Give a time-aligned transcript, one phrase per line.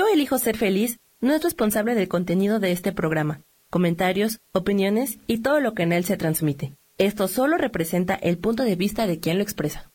[0.00, 5.42] Yo elijo ser feliz no es responsable del contenido de este programa, comentarios, opiniones y
[5.42, 6.74] todo lo que en él se transmite.
[6.96, 9.90] Esto solo representa el punto de vista de quien lo expresa.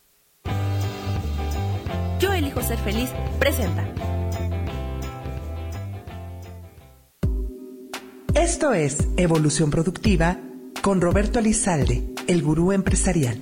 [2.20, 3.84] Yo elijo ser feliz presenta.
[8.36, 10.38] Esto es Evolución Productiva
[10.84, 13.42] con Roberto Alizalde, el gurú empresarial.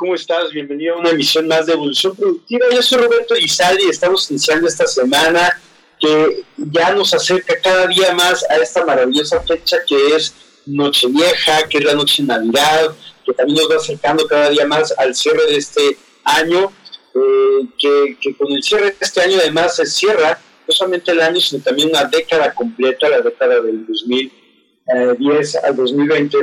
[0.00, 0.50] ¿Cómo estás?
[0.50, 2.64] Bienvenido a una emisión más de Evolución Productiva.
[2.72, 5.60] Yo soy Roberto Izaldi y estamos iniciando esta semana
[6.00, 10.32] que ya nos acerca cada día más a esta maravillosa fecha que es
[10.64, 14.94] Nochevieja, que es la noche de Navidad, que también nos va acercando cada día más
[14.96, 16.72] al cierre de este año,
[17.14, 21.42] eh, que, con el cierre de este año además se cierra no solamente el año,
[21.42, 26.38] sino también una década completa, la década del 2010 al 2020,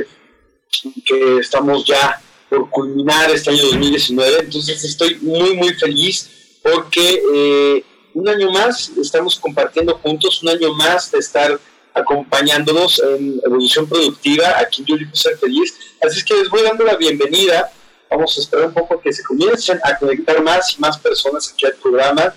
[1.04, 4.38] que estamos ya por culminar este año 2019.
[4.40, 10.74] Entonces estoy muy, muy feliz porque eh, un año más estamos compartiendo juntos, un año
[10.74, 11.58] más de estar
[11.94, 15.74] acompañándonos en Evolución Productiva, aquí yo elijo ser feliz.
[16.04, 17.70] Así es que les voy dando la bienvenida.
[18.10, 21.66] Vamos a esperar un poco que se comiencen a conectar más y más personas aquí
[21.66, 22.34] al programa.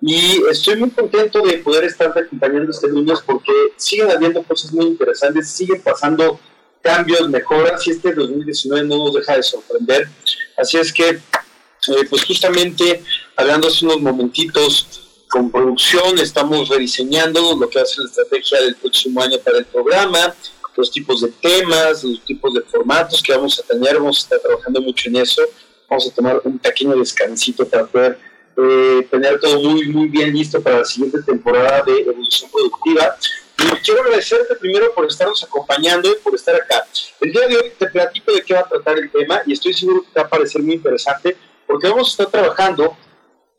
[0.00, 4.86] Y estoy muy contento de poder estar acompañando este lunes porque siguen habiendo cosas muy
[4.86, 6.40] interesantes, siguen pasando
[6.82, 10.08] cambios, mejoras, y este 2019 no nos deja de sorprender.
[10.56, 13.02] Así es que, eh, pues justamente
[13.36, 19.22] hablando hace unos momentitos con producción, estamos rediseñando lo que ser la estrategia del próximo
[19.22, 20.34] año para el programa,
[20.76, 24.40] los tipos de temas, los tipos de formatos que vamos a tener, vamos a estar
[24.40, 25.42] trabajando mucho en eso,
[25.88, 28.18] vamos a tomar un pequeño descansito para poder
[28.56, 33.16] eh, tener todo muy, muy bien listo para la siguiente temporada de Evolución Productiva.
[33.58, 36.86] Y quiero agradecerte primero por estarnos acompañando y por estar acá.
[37.20, 39.72] El día de hoy te platico de qué va a tratar el tema y estoy
[39.72, 41.36] seguro que te va a parecer muy interesante
[41.66, 42.96] porque vamos a estar trabajando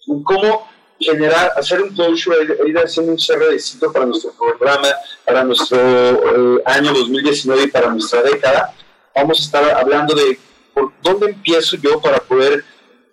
[0.07, 4.87] en cómo generar, hacer un closure, ir haciendo un cierre de ciclo para nuestro programa,
[5.25, 8.73] para nuestro eh, año 2019 y para nuestra década.
[9.15, 10.39] Vamos a estar hablando de
[10.73, 12.63] por dónde empiezo yo para poder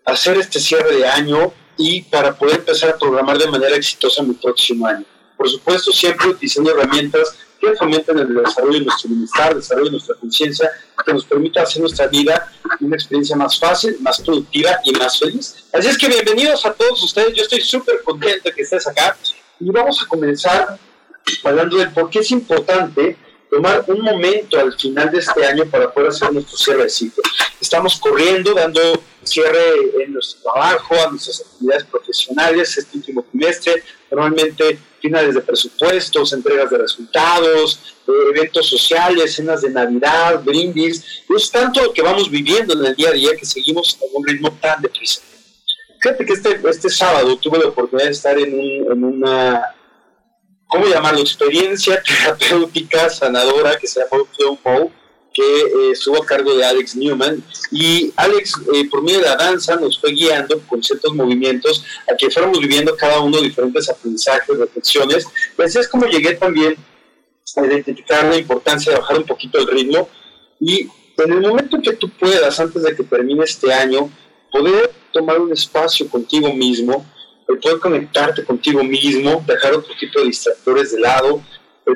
[0.04, 4.34] hacer este cierre de año y para poder empezar a programar de manera exitosa mi
[4.34, 5.04] próximo año.
[5.40, 9.92] Por supuesto, siempre utilizando herramientas que fomenten el desarrollo de nuestro bienestar, el desarrollo de
[9.92, 10.70] nuestra conciencia,
[11.02, 15.64] que nos permita hacer nuestra vida una experiencia más fácil, más productiva y más feliz.
[15.72, 19.16] Así es que bienvenidos a todos ustedes, yo estoy súper contento de que estés acá
[19.58, 20.78] y vamos a comenzar
[21.42, 23.16] hablando del por qué es importante
[23.50, 27.22] tomar un momento al final de este año para poder hacer nuestro cierre de ciclo.
[27.58, 34.78] Estamos corriendo, dando cierre en nuestro trabajo, a nuestras actividades profesionales este último trimestre, normalmente
[35.00, 41.92] finales de presupuestos, entregas de resultados, eh, eventos sociales, cenas de Navidad, brindis, es tanto
[41.92, 45.22] que vamos viviendo en el día a día que seguimos a un ritmo tan deprisa.
[46.00, 49.74] Fíjate que este, este sábado tuve la oportunidad de estar en, un, en una
[50.70, 51.20] ¿cómo llamarlo?
[51.20, 54.90] Experiencia terapéutica sanadora que se llama Flow
[55.32, 57.42] que eh, estuvo a cargo de Alex Newman.
[57.70, 62.16] Y Alex, eh, por medio de la danza, nos fue guiando con ciertos movimientos a
[62.16, 65.26] que fuéramos viviendo cada uno diferentes aprendizajes, reflexiones.
[65.56, 66.76] Pues es como llegué también
[67.56, 70.08] a identificar la importancia de bajar un poquito el ritmo
[70.60, 70.88] y
[71.24, 74.10] en el momento que tú puedas, antes de que termine este año,
[74.50, 77.04] poder tomar un espacio contigo mismo,
[77.46, 81.42] poder conectarte contigo mismo, dejar otro tipo de distractores de lado,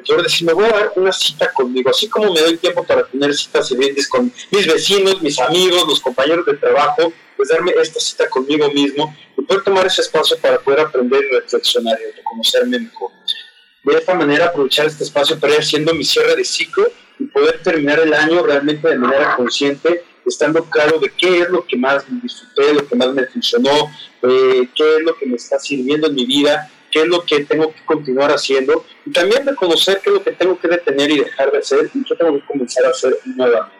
[0.00, 3.06] poder decir, me voy a dar una cita conmigo, así como me doy tiempo para
[3.06, 8.00] tener citas evidentes con mis vecinos, mis amigos, los compañeros de trabajo, pues darme esta
[8.00, 12.79] cita conmigo mismo y poder tomar ese espacio para poder aprender y reflexionar y conocerme
[12.79, 13.11] mejor.
[13.85, 16.87] De esta manera aprovechar este espacio para ir haciendo mi cierre de ciclo
[17.19, 21.64] y poder terminar el año realmente de manera consciente estando claro de qué es lo
[21.67, 23.91] que más me disfruté, lo que más me funcionó,
[24.23, 27.44] eh, qué es lo que me está sirviendo en mi vida, qué es lo que
[27.44, 31.19] tengo que continuar haciendo y también reconocer qué es lo que tengo que detener y
[31.19, 33.75] dejar de hacer y qué tengo que comenzar a hacer nuevamente.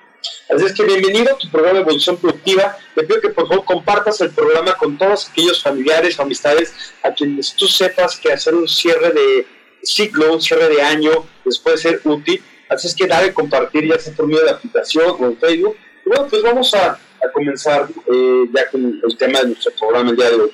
[0.50, 2.76] Así es que bienvenido a tu programa Evolución Productiva.
[2.93, 6.75] Te pido que por favor compartas el programa con todos aquellos familiares o amistades
[7.05, 9.46] a quienes tú sepas que hacer un cierre de
[9.84, 12.43] ciclo, un cierre de año les puede ser útil.
[12.69, 15.76] Así es que dale compartir ya sea por medio de la aplicación o en Facebook.
[16.05, 16.99] Y bueno, pues vamos a,
[17.32, 20.52] comenzar eh, ya con el tema de nuestro programa el día de hoy.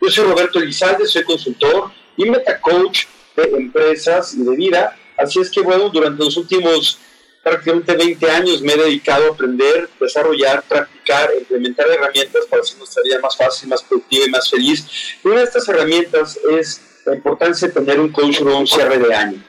[0.00, 3.06] Yo soy Roberto Elizalde, soy consultor y metacoach
[3.36, 4.96] de empresas y de vida.
[5.16, 6.98] Así es que bueno, durante los últimos
[7.42, 13.02] prácticamente 20 años me he dedicado a aprender, desarrollar, practicar, implementar herramientas para hacer nuestra
[13.02, 14.86] vida más fácil, más productiva y más feliz.
[15.24, 18.98] Y una de estas herramientas es la importancia de tener un coach o un cierre
[18.98, 19.42] de año.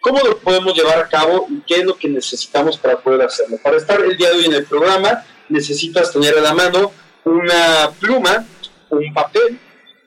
[0.00, 3.56] ¿Cómo lo podemos llevar a cabo y qué es lo que necesitamos para poder hacerlo?
[3.62, 6.92] Para estar el día de hoy en el programa necesitas tener a la mano
[7.24, 8.46] una pluma,
[8.90, 9.58] un papel,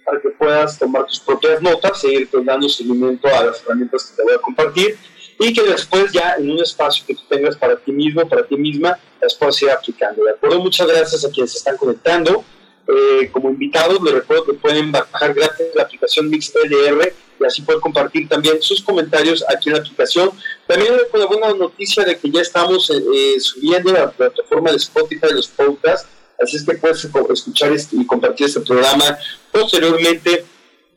[0.07, 4.23] para que puedas tomar tus propias notas, seguir dando seguimiento a las herramientas que te
[4.23, 4.97] voy a compartir
[5.37, 8.55] y que después ya en un espacio que tú tengas para ti mismo, para ti
[8.55, 10.23] misma, las puedas ir aplicando.
[10.23, 10.59] ¿De acuerdo?
[10.61, 12.45] Muchas gracias a quienes se están conectando.
[12.87, 17.81] Eh, como invitados, les recuerdo que pueden bajar gratis la aplicación MixLR y así pueden
[17.81, 20.31] compartir también sus comentarios aquí en la aplicación.
[20.65, 24.77] También les una buena noticia de que ya estamos eh, eh, subiendo la plataforma de
[24.77, 26.07] Spotify los podcasts,
[26.39, 29.17] así es que puedes escuchar este, y compartir este programa
[29.51, 30.45] posteriormente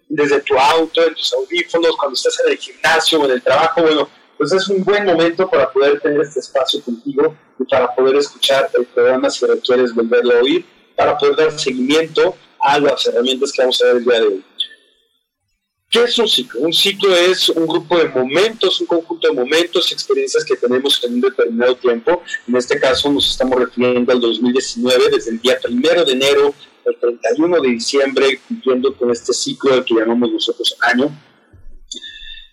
[0.09, 3.83] desde tu auto, en tus audífonos, cuando estés en el gimnasio o en el trabajo,
[3.83, 8.17] bueno, pues es un buen momento para poder tener este espacio contigo y para poder
[8.17, 10.65] escuchar el programa si requieres volverlo a oír,
[10.97, 14.45] para poder dar seguimiento a las herramientas que vamos a ver el día de hoy.
[15.91, 16.61] ¿Qué es un ciclo?
[16.61, 21.15] Un ciclo es un grupo de momentos, un conjunto de momentos, experiencias que tenemos en
[21.15, 22.23] un determinado tiempo.
[22.47, 26.55] En este caso nos estamos refiriendo al 2019, desde el día primero de enero
[26.87, 31.11] al 31 de diciembre, cumpliendo con este ciclo que llamamos nosotros año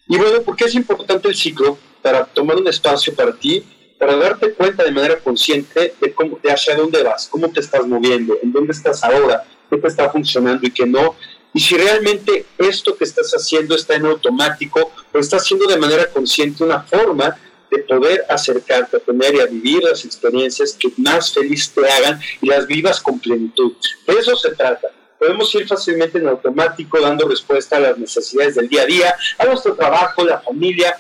[0.10, 1.78] y bueno, ¿por qué es importante el ciclo?
[2.02, 3.64] Para tomar un espacio para ti,
[4.00, 7.86] para darte cuenta de manera consciente de, cómo, de hacia dónde vas, cómo te estás
[7.86, 11.16] moviendo, en dónde estás ahora, qué te está funcionando y qué no.
[11.54, 16.08] Y si realmente esto que estás haciendo está en automático o estás haciendo de manera
[16.08, 17.38] consciente una forma
[17.72, 22.20] de poder acercarte a tener y a vivir las experiencias que más feliz te hagan
[22.42, 23.74] y las vivas con plenitud.
[24.06, 28.70] De eso se trata podemos ir fácilmente en automático dando respuesta a las necesidades del
[28.70, 31.00] día a día, a nuestro trabajo, la familia,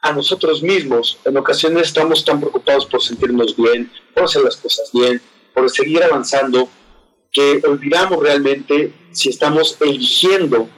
[0.00, 1.18] a nosotros mismos.
[1.24, 5.20] En ocasiones estamos tan preocupados por sentirnos bien, por hacer las cosas bien,
[5.54, 6.68] por seguir avanzando,
[7.32, 10.68] que olvidamos realmente si estamos eligiendo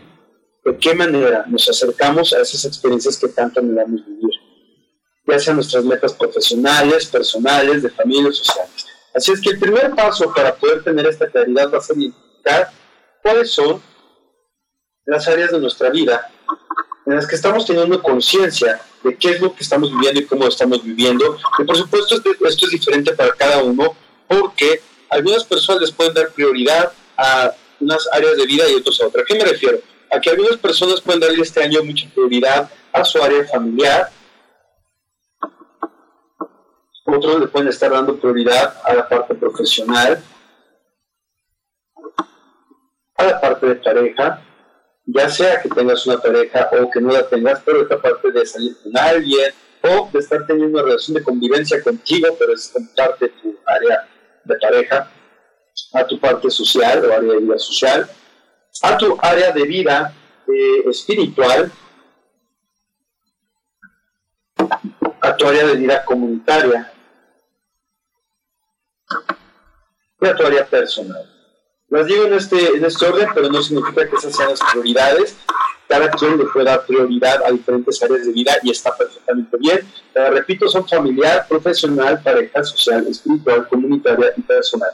[0.64, 4.31] de qué manera nos acercamos a esas experiencias que tanto anhelamos vivir,
[5.26, 8.87] ya sean nuestras metas profesionales, personales, de familia, sociales.
[9.14, 12.70] Así es que el primer paso para poder tener esta claridad va a ser identificar
[13.23, 13.82] cuáles son
[15.06, 16.31] las áreas de nuestra vida
[17.06, 20.43] en las que estamos teniendo conciencia de qué es lo que estamos viviendo y cómo
[20.43, 21.38] lo estamos viviendo.
[21.58, 23.97] Y por supuesto esto es diferente para cada uno
[24.29, 29.07] porque algunas personas les pueden dar prioridad a unas áreas de vida y otras a
[29.07, 29.25] otras.
[29.25, 29.79] ¿A qué me refiero?
[30.11, 34.11] A que algunas personas pueden darle este año mucha prioridad a su área familiar,
[37.05, 40.23] otros le pueden estar dando prioridad a la parte profesional,
[43.17, 44.43] a la parte de pareja,
[45.07, 48.47] ya sea que tengas una pareja o que no la tengas, pero esta parte de
[48.47, 49.52] salir con alguien
[49.83, 54.09] o de estar teniendo una relación de convivencia contigo, pero es parte de tu área
[54.44, 55.11] de pareja,
[55.92, 58.11] a tu parte social o área de vida social,
[58.82, 60.14] a tu área de vida
[60.47, 61.70] eh, espiritual,
[65.20, 66.92] a tu área de vida comunitaria,
[70.20, 71.28] la tu área personal.
[71.88, 75.37] Las digo en este, en este orden, pero no significa que esas sean las prioridades.
[75.90, 79.80] Cada quien le puede dar prioridad a diferentes áreas de vida y está perfectamente bien.
[80.14, 84.90] Pero repito, son familiar, profesional, pareja, social, espiritual, comunitaria y personal.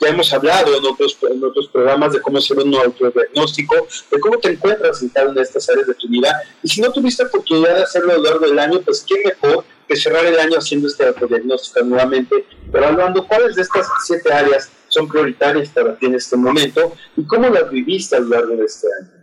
[0.00, 4.38] Ya hemos hablado en otros, en otros programas de cómo hacer un autodiagnóstico, de cómo
[4.38, 6.42] te encuentras en cada una de estas áreas de tu vida.
[6.64, 9.64] Y si no tuviste oportunidad de hacerlo a lo largo del año, pues qué mejor
[9.86, 15.06] que cerrar el año haciendo este autodiagnóstico nuevamente, evaluando cuáles de estas siete áreas son
[15.06, 18.88] prioritarias para ti en este momento y cómo las viviste a lo largo de este
[19.00, 19.19] año.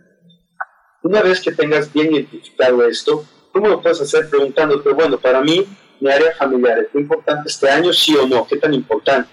[1.02, 5.64] Una vez que tengas bien identificado esto, ¿cómo lo puedes hacer preguntándote, bueno, para mí,
[6.00, 8.46] mi área familiar, ¿es importante este año, sí o no?
[8.46, 9.30] ¿Qué tan importante?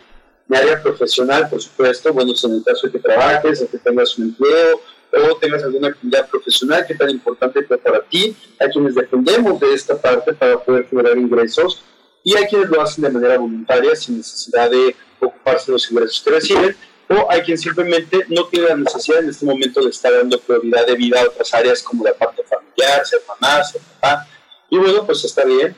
[0.47, 4.15] Mi área profesional, por supuesto, bueno, en el caso de que trabajes, de que tengas
[4.17, 4.79] un empleo
[5.11, 9.73] o tengas alguna actividad profesional, qué tan importante es para ti, a quienes dependemos de
[9.73, 11.81] esta parte para poder generar ingresos.
[12.27, 16.21] y hay quienes lo hacen de manera voluntaria, sin necesidad de ocuparse de los ingresos
[16.21, 16.75] que reciben,
[17.09, 20.85] o hay quien simplemente no tiene la necesidad en este momento de estar dando prioridad
[20.87, 24.27] de vida a otras áreas como la parte familiar, ser mamá, ser papá,
[24.69, 25.75] y bueno, pues está bien.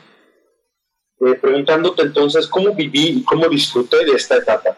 [1.20, 4.76] Eh, preguntándote entonces cómo viví y cómo disfruté de esta etapa.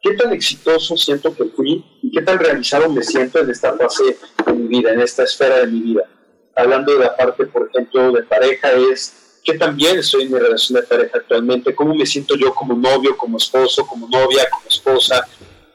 [0.00, 4.16] ¿Qué tan exitoso siento que fui y qué tan realizado me siento en esta fase
[4.46, 6.08] de mi vida, en esta esfera de mi vida?
[6.54, 10.80] Hablando de la parte, por ejemplo, de pareja, es que también estoy en mi relación
[10.80, 15.26] de pareja actualmente, cómo me siento yo como novio, como esposo, como novia, como esposa,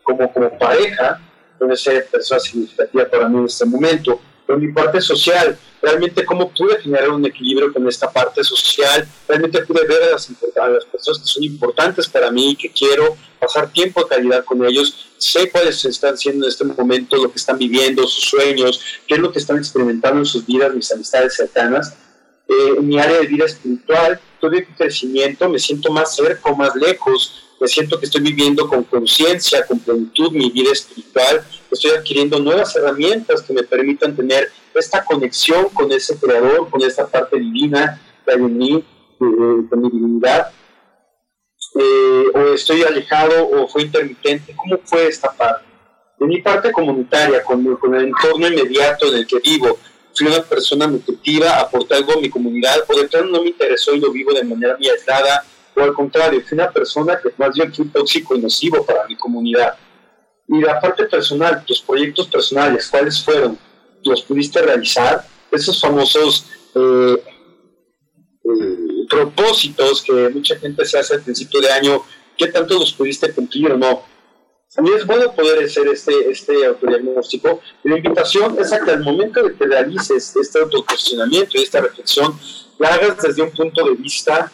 [0.05, 1.19] como, como pareja,
[1.57, 4.21] puede ser persona significativa para mí en este momento.
[4.45, 9.65] Pero mi parte social, realmente cómo pude generar un equilibrio con esta parte social, realmente
[9.65, 13.71] pude ver a las, a las personas que son importantes para mí, que quiero pasar
[13.73, 17.57] tiempo de calidad con ellos, sé cuáles están haciendo en este momento, lo que están
[17.57, 21.95] viviendo, sus sueños, qué es lo que están experimentando en sus vidas, mis amistades cercanas.
[22.47, 26.75] Eh, en mi área de vida espiritual, tuve crecimiento, me siento más cerca o más
[26.75, 32.39] lejos me siento que estoy viviendo con conciencia, con plenitud mi vida espiritual, estoy adquiriendo
[32.39, 37.99] nuevas herramientas que me permitan tener esta conexión con ese creador, con esa parte divina
[38.23, 40.51] que hay en mí, eh, con mi divinidad.
[41.79, 45.65] Eh, o estoy alejado o fue intermitente, ¿cómo fue esta parte?
[46.19, 49.79] De mi parte comunitaria, con, con el entorno inmediato en el que vivo,
[50.13, 53.95] fui una persona nutritiva, aporté algo a mi comunidad, o de pronto no me interesó
[53.95, 55.43] y lo vivo de manera aislada,
[55.75, 59.15] o al contrario, fui una persona que más bien fue tóxico y nocivo para mi
[59.15, 59.75] comunidad.
[60.47, 63.57] Y la parte personal, tus proyectos personales, ¿cuáles fueron?
[64.03, 65.25] ¿Los pudiste realizar?
[65.51, 67.23] Esos famosos eh,
[68.43, 72.03] eh, propósitos que mucha gente se hace al principio de año,
[72.37, 74.03] ¿qué tanto los pudiste cumplir o no?
[74.77, 77.61] A mí es bueno poder hacer este, este autodiagnóstico.
[77.83, 82.37] la invitación es a que al momento de que realices este autocuestionamiento y esta reflexión,
[82.77, 84.51] la hagas desde un punto de vista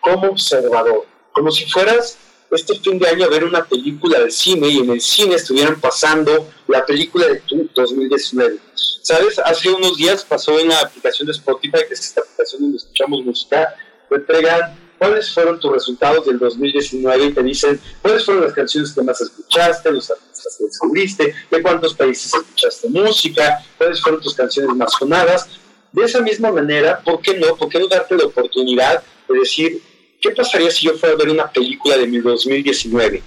[0.00, 2.18] como observador, como si fueras
[2.50, 5.80] este fin de año a ver una película de cine y en el cine estuvieran
[5.80, 7.42] pasando la película de
[7.74, 8.58] 2019.
[9.02, 9.38] ¿Sabes?
[9.38, 13.24] Hace unos días pasó en la aplicación de Spotify, que es esta aplicación donde escuchamos
[13.24, 13.74] música,
[14.08, 18.92] te entregan cuáles fueron tus resultados del 2019 y te dicen cuáles fueron las canciones
[18.92, 24.34] que más escuchaste, los artistas que descubriste, de cuántos países escuchaste música, cuáles fueron tus
[24.34, 25.48] canciones más sonadas.
[25.92, 27.56] De esa misma manera, ¿por qué no?
[27.56, 29.82] ¿Por qué no darte la oportunidad de decir,
[30.20, 33.22] ¿qué pasaría si yo fuera a ver una película de mi 2019?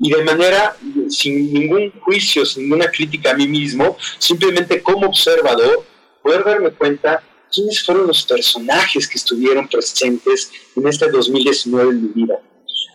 [0.00, 0.76] Y de manera,
[1.08, 5.84] sin ningún juicio, sin ninguna crítica a mí mismo, simplemente como observador,
[6.22, 7.22] poder darme cuenta
[7.52, 12.40] quiénes fueron los personajes que estuvieron presentes en este 2019 en mi vida.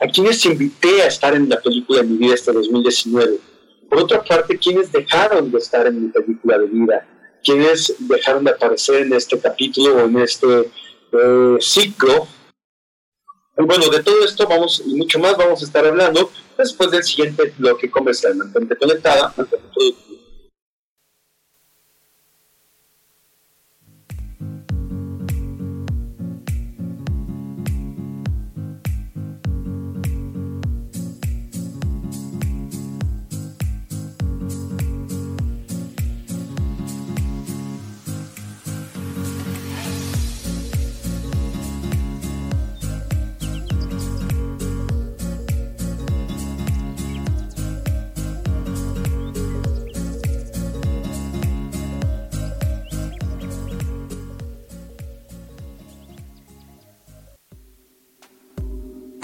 [0.01, 3.37] A quienes invité a estar en la película de mi vida este 2019.
[3.89, 7.07] Por otra parte, quienes dejaron de estar en mi película de vida,
[7.43, 10.47] quienes dejaron de aparecer en este capítulo o en este
[11.11, 12.27] eh, ciclo
[13.65, 17.53] bueno, de todo esto vamos y mucho más vamos a estar hablando después del siguiente
[17.57, 18.35] bloque comercial.
[18.35, 19.67] Mantente conectada, mantente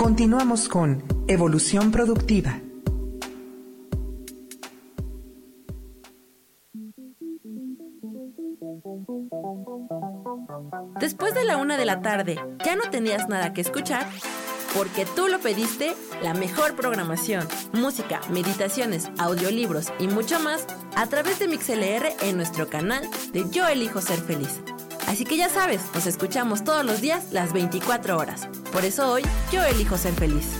[0.05, 2.61] Continuamos con Evolución Productiva.
[10.99, 14.05] Después de la una de la tarde, ¿ya no tenías nada que escuchar?
[14.75, 21.39] Porque tú lo pediste, la mejor programación, música, meditaciones, audiolibros y mucho más a través
[21.39, 23.01] de MixLR en nuestro canal
[23.33, 24.61] de Yo Elijo Ser Feliz.
[25.07, 28.47] Así que ya sabes, nos escuchamos todos los días las 24 horas.
[28.75, 29.21] Por eso hoy
[29.53, 30.51] yo elijo ser feliz.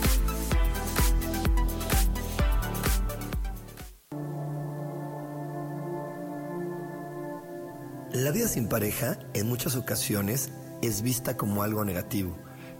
[8.14, 10.50] La vida sin pareja en muchas ocasiones
[10.82, 12.38] es vista como algo negativo,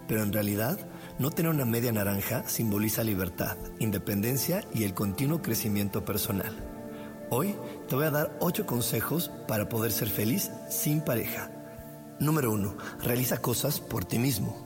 [0.08, 0.78] pero en realidad
[1.18, 6.56] no tener una media naranja simboliza libertad, independencia y el continuo crecimiento personal.
[7.28, 7.54] Hoy
[7.90, 11.50] te voy a dar 8 consejos para poder ser feliz sin pareja.
[12.20, 12.74] Número 1.
[13.02, 14.65] Realiza cosas por ti mismo.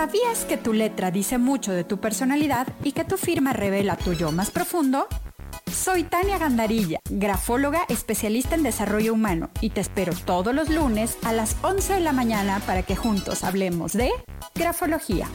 [0.00, 4.14] ¿Sabías que tu letra dice mucho de tu personalidad y que tu firma revela tu
[4.14, 5.06] yo más profundo?
[5.70, 11.34] Soy Tania Gandarilla, grafóloga especialista en desarrollo humano y te espero todos los lunes a
[11.34, 14.10] las 11 de la mañana para que juntos hablemos de
[14.54, 15.28] grafología.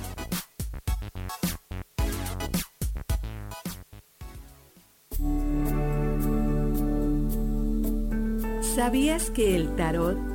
[8.61, 10.34] ¿Sabías que el tarot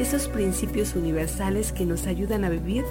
[0.00, 2.84] esos principios universales que nos ayudan a vivir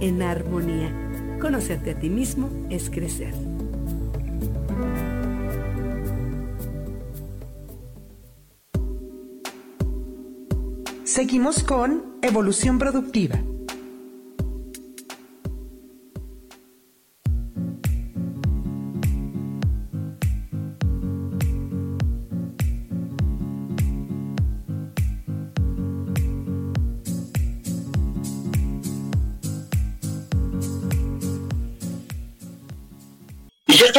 [0.00, 0.92] en armonía.
[1.40, 3.32] Conocerte a ti mismo es crecer.
[11.04, 13.45] Seguimos con Evolución Productiva.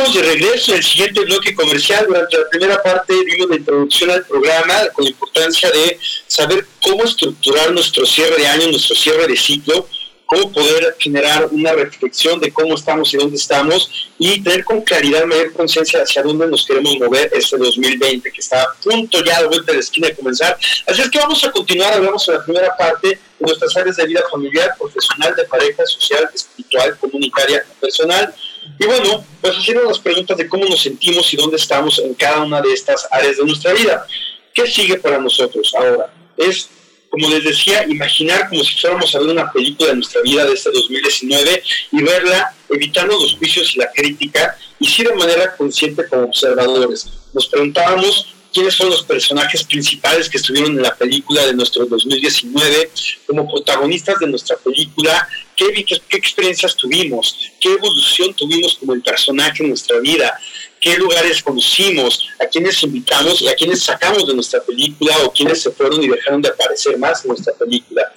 [0.08, 2.06] Estamos de regreso en el siguiente bloque comercial.
[2.08, 7.04] Durante la primera parte vimos la introducción al programa con la importancia de saber cómo
[7.04, 9.88] estructurar nuestro cierre de año, nuestro cierre de ciclo,
[10.26, 15.26] cómo poder generar una reflexión de cómo estamos y dónde estamos y tener con claridad,
[15.26, 19.48] mayor conciencia hacia dónde nos queremos mover este 2020 que está a punto ya de
[19.48, 20.58] vuelta de la esquina de comenzar.
[20.86, 24.06] Así es que vamos a continuar, hablamos en la primera parte de nuestras áreas de
[24.06, 28.34] vida familiar, profesional, de pareja, social, espiritual, comunitaria, personal.
[28.80, 32.44] Y bueno, pues haciendo las preguntas de cómo nos sentimos y dónde estamos en cada
[32.44, 34.06] una de estas áreas de nuestra vida.
[34.54, 36.14] ¿Qué sigue para nosotros ahora?
[36.38, 36.70] Es,
[37.10, 40.54] como les decía, imaginar como si fuéramos a ver una película de nuestra vida de
[40.54, 46.08] este 2019 y verla evitando los juicios y la crítica y sí de manera consciente
[46.08, 47.08] como observadores.
[47.34, 52.90] Nos preguntábamos quiénes son los personajes principales que estuvieron en la película de nuestro 2019,
[53.26, 59.64] como protagonistas de nuestra película, qué, qué experiencias tuvimos, qué evolución tuvimos como el personaje
[59.64, 60.40] en nuestra vida,
[60.80, 65.62] qué lugares conocimos, a quienes invitamos y a quienes sacamos de nuestra película o quienes
[65.62, 68.12] se fueron y dejaron de aparecer más en nuestra película,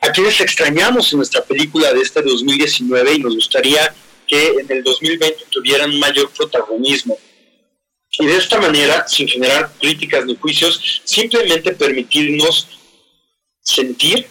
[0.00, 3.94] a quienes extrañamos en nuestra película de este 2019 y nos gustaría
[4.26, 7.18] que en el 2020 tuvieran mayor protagonismo
[8.20, 12.66] y de esta manera, sin generar críticas ni juicios, simplemente permitirnos
[13.62, 14.26] sentir,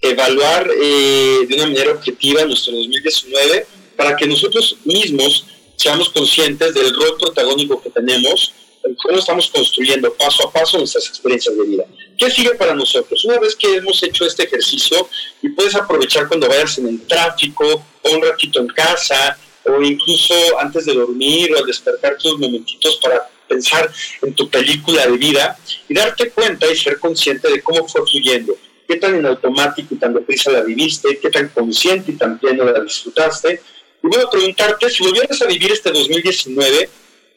[0.00, 6.94] evaluar eh, de una manera objetiva nuestro 2019 para que nosotros mismos seamos conscientes del
[6.94, 8.52] rol protagónico que tenemos,
[8.84, 11.84] en cómo estamos construyendo paso a paso nuestras experiencias de vida.
[12.18, 13.24] ¿Qué sigue para nosotros?
[13.24, 15.08] Una vez que hemos hecho este ejercicio
[15.42, 20.34] y puedes aprovechar cuando vayas en el tráfico o un ratito en casa, o incluso
[20.58, 23.90] antes de dormir o al despertar tus momentitos para pensar
[24.22, 28.56] en tu película de vida y darte cuenta y ser consciente de cómo fue fluyendo,
[28.86, 32.64] qué tan en automático y tan deprisa la viviste, qué tan consciente y tan pleno
[32.64, 33.60] la disfrutaste.
[34.02, 36.88] Y voy a preguntarte, si volvieras a vivir este 2019,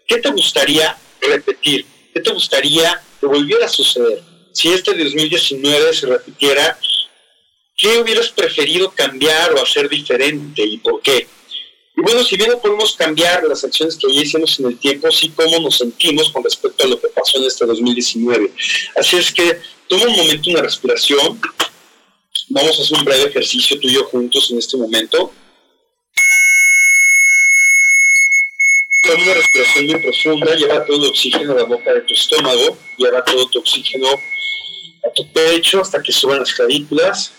[0.08, 1.86] ¿qué te gustaría repetir?
[2.14, 4.22] ¿Qué te gustaría que volviera a suceder?
[4.52, 6.78] Si este 2019 se repitiera,
[7.76, 11.28] ¿qué hubieras preferido cambiar o hacer diferente y por qué?
[11.96, 15.12] Y bueno, si bien no podemos cambiar las acciones que ya hicimos en el tiempo,
[15.12, 18.52] sí cómo nos sentimos con respecto a lo que pasó en este 2019.
[18.96, 21.40] Así es que toma un momento, una respiración.
[22.50, 25.32] Vamos a hacer un breve ejercicio tú y yo juntos en este momento.
[29.04, 32.78] Toma una respiración muy profunda, lleva todo el oxígeno a la boca de tu estómago,
[32.98, 37.34] lleva todo tu oxígeno a tu pecho hasta que suban las clavículas.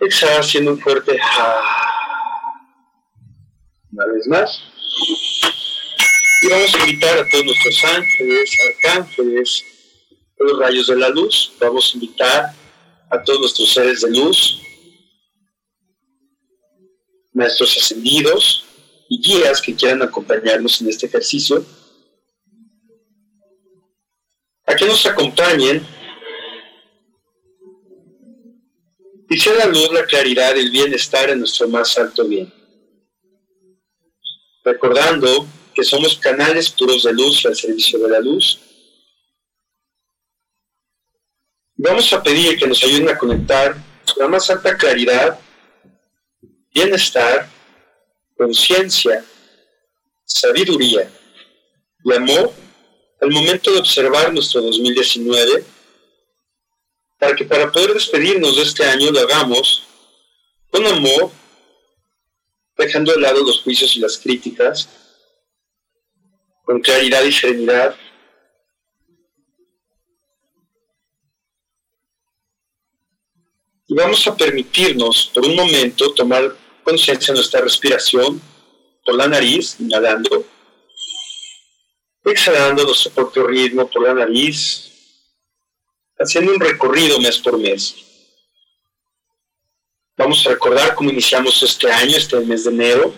[0.00, 1.18] Exhala haciendo un fuerte
[3.96, 4.62] una vez más.
[6.42, 9.64] Y vamos a invitar a todos nuestros ángeles, arcángeles,
[10.38, 11.52] los rayos de la luz.
[11.58, 12.54] Vamos a invitar
[13.10, 14.60] a todos nuestros seres de luz,
[17.32, 18.64] maestros ascendidos
[19.08, 21.64] y guías que quieran acompañarnos en este ejercicio,
[24.66, 25.86] a que nos acompañen
[29.28, 32.52] y sea la luz, la claridad, el bienestar en nuestro más alto bien.
[34.66, 38.58] Recordando que somos canales puros de luz al servicio de la luz.
[41.76, 43.76] Vamos a pedir que nos ayuden a conectar
[44.16, 45.38] la más alta claridad,
[46.74, 47.48] bienestar,
[48.36, 49.24] conciencia,
[50.24, 51.12] sabiduría
[52.04, 52.52] y amor
[53.20, 55.64] al momento de observar nuestro 2019,
[57.20, 59.84] para que para poder despedirnos de este año lo hagamos
[60.72, 61.30] con amor,
[62.76, 64.88] dejando de lado los juicios y las críticas,
[66.64, 67.96] con claridad y serenidad.
[73.88, 78.40] Y vamos a permitirnos por un momento tomar conciencia de nuestra respiración
[79.04, 80.44] por la nariz, inhalando
[82.30, 84.90] exhalando nuestro propio ritmo por la nariz,
[86.18, 87.94] haciendo un recorrido mes por mes.
[90.16, 93.14] Vamos a recordar cómo iniciamos este año, este mes de enero,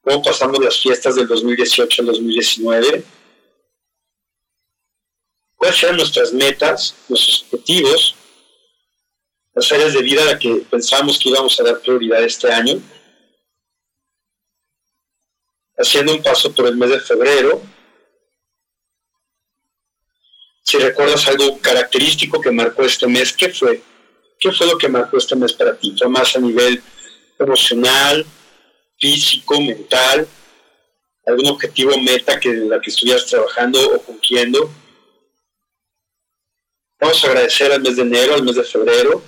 [0.00, 3.04] cómo pasamos las fiestas del 2018 al 2019,
[5.54, 8.16] cuáles eran nuestras metas, nuestros objetivos,
[9.54, 12.82] las áreas de vida a las que pensamos que íbamos a dar prioridad este año
[15.78, 17.62] haciendo un paso por el mes de febrero.
[20.62, 23.82] Si recuerdas algo característico que marcó este mes, ¿qué fue?
[24.44, 25.96] ¿Qué fue lo que marcó este mes para ti?
[25.96, 26.82] ¿Fue más a nivel
[27.38, 28.26] emocional,
[28.98, 30.28] físico, mental?
[31.24, 34.70] ¿Algún objetivo meta que la que estuvieras trabajando o cumpliendo?
[37.00, 39.22] Vamos a agradecer al mes de enero, al mes de febrero.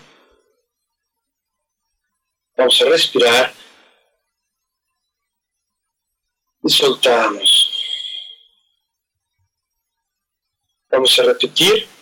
[2.55, 3.55] Vamos a respirar
[6.63, 7.73] y soltamos.
[10.91, 11.96] Vamos a repetir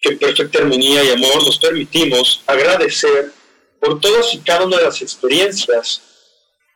[0.00, 3.32] que perfecta armonía y amor nos permitimos agradecer
[3.80, 6.02] por todas y cada una de las experiencias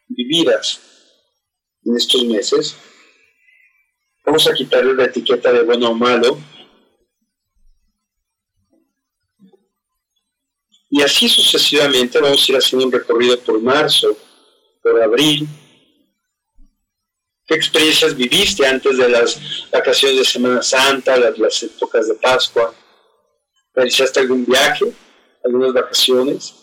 [0.08, 0.80] vividas
[1.84, 2.76] en estos meses.
[4.24, 6.38] Vamos a quitarle la etiqueta de bueno o malo.
[10.90, 14.16] Y así sucesivamente vamos a ir haciendo un recorrido por marzo,
[14.82, 15.48] por abril,
[17.46, 19.38] ¿Qué experiencias viviste antes de las
[19.70, 22.74] vacaciones de Semana Santa, las, las épocas de Pascua?
[23.74, 24.92] ¿Realizaste algún viaje,
[25.44, 26.54] algunas vacaciones?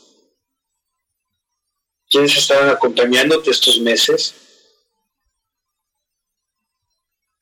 [2.10, 4.34] ¿Quiénes estaban acompañándote estos meses?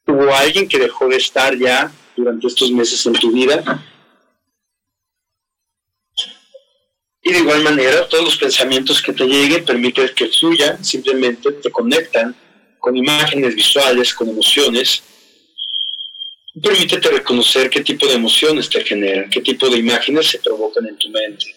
[0.08, 3.86] ¿Hubo alguien que dejó de estar ya durante estos meses en tu vida?
[7.22, 11.70] Y de igual manera, todos los pensamientos que te lleguen permiten que fluyan, simplemente te
[11.70, 12.36] conectan
[12.80, 15.04] con imágenes visuales, con emociones,
[16.62, 20.98] permítete reconocer qué tipo de emociones te generan, qué tipo de imágenes se provocan en
[20.98, 21.56] tu mente.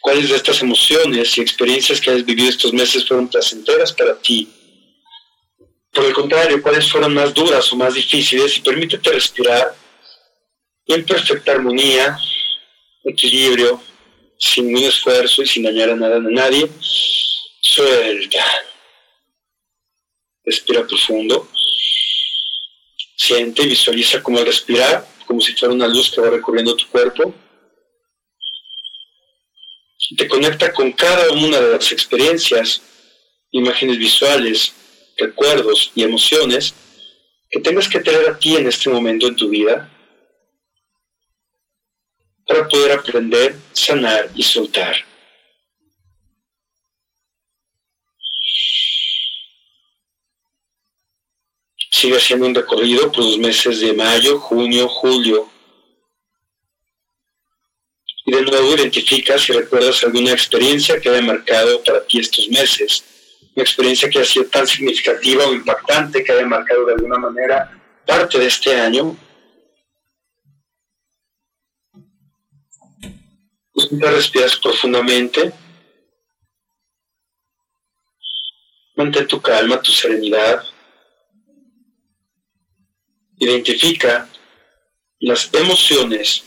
[0.00, 4.48] ¿Cuáles de estas emociones y experiencias que has vivido estos meses fueron placenteras para ti?
[5.92, 8.56] Por el contrario, ¿cuáles fueron más duras o más difíciles?
[8.56, 9.74] Y permítete respirar
[10.86, 12.16] en perfecta armonía,
[13.04, 13.82] equilibrio,
[14.38, 16.70] sin ningún esfuerzo y sin dañar a nada a nadie
[17.60, 18.44] Suelta.
[20.48, 21.46] Respira profundo.
[23.16, 27.34] Siente visualiza cómo respirar, como si fuera una luz que va recorriendo tu cuerpo.
[30.16, 32.80] Te conecta con cada una de las experiencias,
[33.50, 34.72] imágenes visuales,
[35.18, 36.74] recuerdos y emociones
[37.50, 39.90] que tengas que tener a ti en este momento en tu vida
[42.46, 44.96] para poder aprender, sanar y soltar.
[51.98, 55.48] Sigue haciendo un recorrido por los meses de mayo, junio, julio.
[58.24, 63.04] Y de nuevo identificas y recuerdas alguna experiencia que haya marcado para ti estos meses.
[63.54, 67.80] Una experiencia que ha sido tan significativa o impactante que haya marcado de alguna manera
[68.06, 69.16] parte de este año.
[73.74, 75.52] Te respiras profundamente.
[78.94, 80.62] Mantén tu calma, tu serenidad.
[83.38, 84.28] Identifica
[85.20, 86.44] las emociones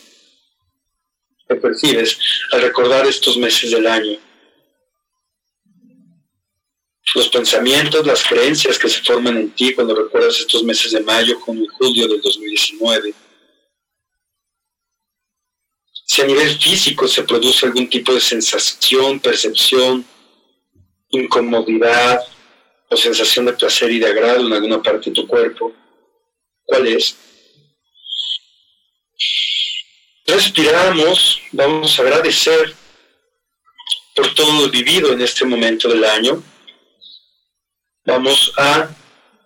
[1.47, 2.17] que percibes
[2.51, 4.17] al recordar estos meses del año.
[7.13, 11.39] Los pensamientos, las creencias que se forman en ti cuando recuerdas estos meses de mayo,
[11.39, 13.13] junio y julio del 2019.
[16.05, 20.05] Si a nivel físico se produce algún tipo de sensación, percepción,
[21.09, 22.21] incomodidad,
[22.91, 25.73] o sensación de placer y de agrado en alguna parte de tu cuerpo.
[26.65, 27.17] ¿Cuál es?
[30.25, 32.75] Respiramos, vamos a agradecer
[34.15, 36.43] por todo lo vivido en este momento del año.
[38.05, 38.89] Vamos a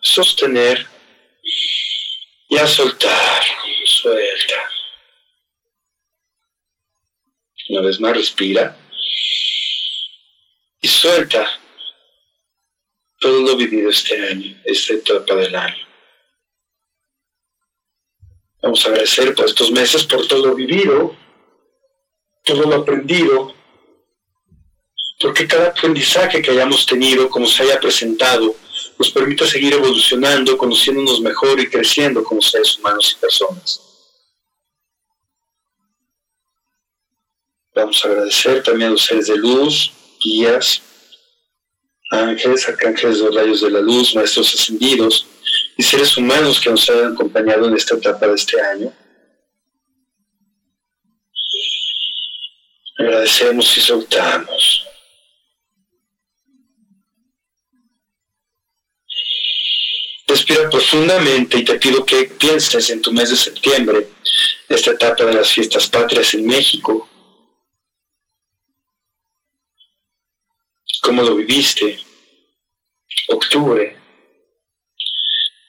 [0.02, 0.88] sostener
[2.50, 3.44] y a soltar.
[3.86, 4.70] Suelta.
[7.70, 8.78] Una vez más, respira
[10.82, 11.60] y suelta
[13.20, 15.85] todo lo vivido este año, esta etapa del año.
[18.66, 21.16] Vamos a agradecer por estos meses, por todo lo vivido,
[22.44, 23.54] todo lo aprendido,
[25.20, 28.56] porque cada aprendizaje que hayamos tenido, como se haya presentado,
[28.98, 33.82] nos permite seguir evolucionando, conociéndonos mejor y creciendo como seres humanos y personas.
[37.76, 40.82] Vamos a agradecer también a los seres de luz, guías,
[42.10, 45.28] ángeles, arcángeles de los rayos de la luz, maestros ascendidos
[45.78, 48.94] y seres humanos que nos han acompañado en esta etapa de este año.
[52.98, 54.88] Agradecemos y soltamos.
[60.28, 64.08] Respira profundamente y te pido que pienses en tu mes de septiembre,
[64.68, 67.08] esta etapa de las fiestas patrias en México.
[71.02, 72.00] ¿Cómo lo viviste?
[73.28, 73.96] Octubre,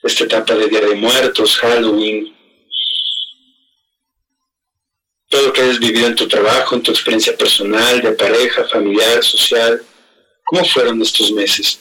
[0.07, 2.37] esta etapa de Día de Muertos, Halloween,
[5.29, 9.23] todo lo que hayas vivido en tu trabajo, en tu experiencia personal, de pareja, familiar,
[9.23, 9.83] social.
[10.45, 11.79] ¿Cómo fueron estos meses?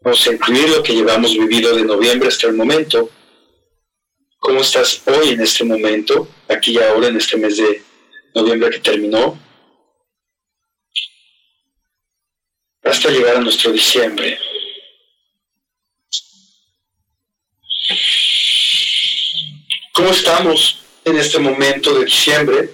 [0.00, 3.10] Vamos a incluir lo que llevamos vivido de noviembre hasta el momento.
[4.38, 7.82] ¿Cómo estás hoy en este momento, aquí y ahora, en este mes de
[8.34, 9.38] noviembre que terminó?
[12.82, 14.38] Hasta llegar a nuestro diciembre.
[19.94, 22.68] ¿Cómo estamos en este momento de diciembre?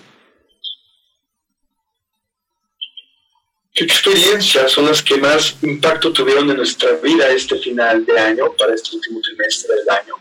[3.75, 8.51] ¿Qué experiencias son las que más impacto tuvieron en nuestra vida este final de año,
[8.57, 10.15] para este último trimestre del año?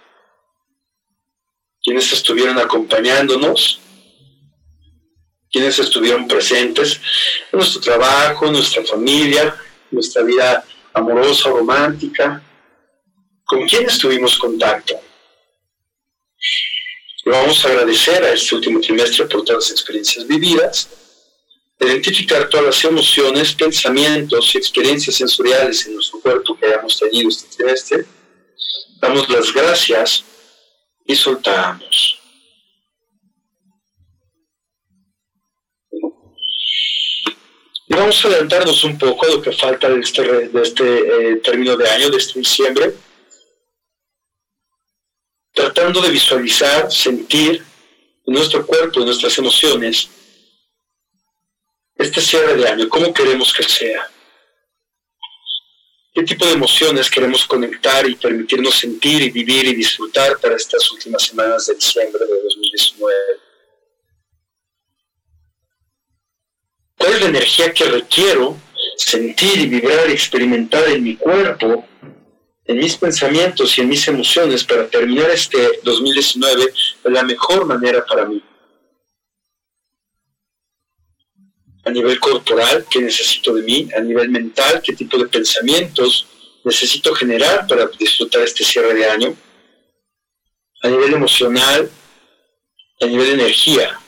[1.81, 3.79] ¿Quiénes estuvieron acompañándonos?
[5.49, 6.99] ¿Quiénes estuvieron presentes
[7.53, 9.55] en nuestro trabajo, nuestra familia,
[9.89, 12.43] nuestra vida amorosa, romántica?
[13.45, 14.99] ¿Con quién estuvimos contacto?
[17.29, 20.89] Vamos a agradecer a este último trimestre por todas las experiencias vividas
[21.79, 27.55] identificar todas las emociones, pensamientos y experiencias sensoriales en nuestro cuerpo que hayamos tenido este
[27.55, 28.05] trimestre,
[28.99, 30.23] damos las gracias
[31.05, 32.19] y soltamos.
[37.91, 40.83] Y vamos a adelantarnos un poco a lo que falta de este, de este
[41.31, 42.93] eh, término de año, de este diciembre,
[45.79, 47.63] tratando de visualizar, sentir
[48.25, 50.09] en nuestro cuerpo, en nuestras emociones,
[51.95, 54.11] este cierre de año, ¿cómo queremos que sea?
[56.13, 60.91] ¿Qué tipo de emociones queremos conectar y permitirnos sentir y vivir y disfrutar para estas
[60.91, 63.15] últimas semanas de diciembre de 2019?
[66.97, 68.57] ¿Cuál es la energía que requiero
[68.97, 71.85] sentir y vibrar y experimentar en mi cuerpo,
[72.69, 76.71] en mis pensamientos y en mis emociones para terminar este 2019
[77.03, 78.43] de la mejor manera para mí?
[81.85, 86.27] a nivel corporal, qué necesito de mí, a nivel mental, qué tipo de pensamientos
[86.63, 89.35] necesito generar para disfrutar este cierre de año,
[90.83, 91.89] a nivel emocional,
[93.01, 93.99] a nivel de energía,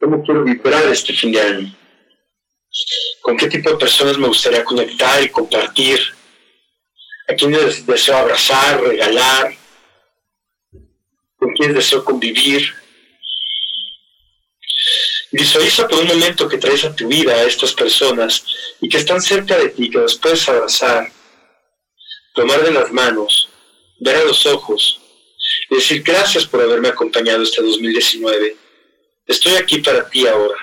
[0.00, 1.76] cómo quiero vibrar este fin de año,
[3.20, 6.15] con qué tipo de personas me gustaría conectar y compartir,
[7.28, 9.54] a quiénes deseo abrazar, regalar,
[11.38, 12.72] con quiénes deseo convivir
[15.32, 18.44] Visualiza por un momento que traes a tu vida a estas personas
[18.80, 21.12] y que están cerca de ti, que las puedes abrazar,
[22.34, 23.48] tomar de las manos,
[23.98, 25.00] ver a los ojos
[25.68, 28.56] y decir gracias por haberme acompañado este 2019.
[29.26, 30.56] Estoy aquí para ti ahora.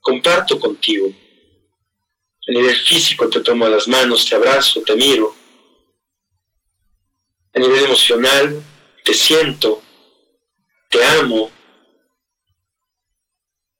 [0.00, 1.12] Comparto contigo.
[2.48, 5.36] A nivel físico te tomo las manos, te abrazo, te miro.
[7.52, 8.62] A nivel emocional
[9.04, 9.82] te siento,
[10.88, 11.50] te amo,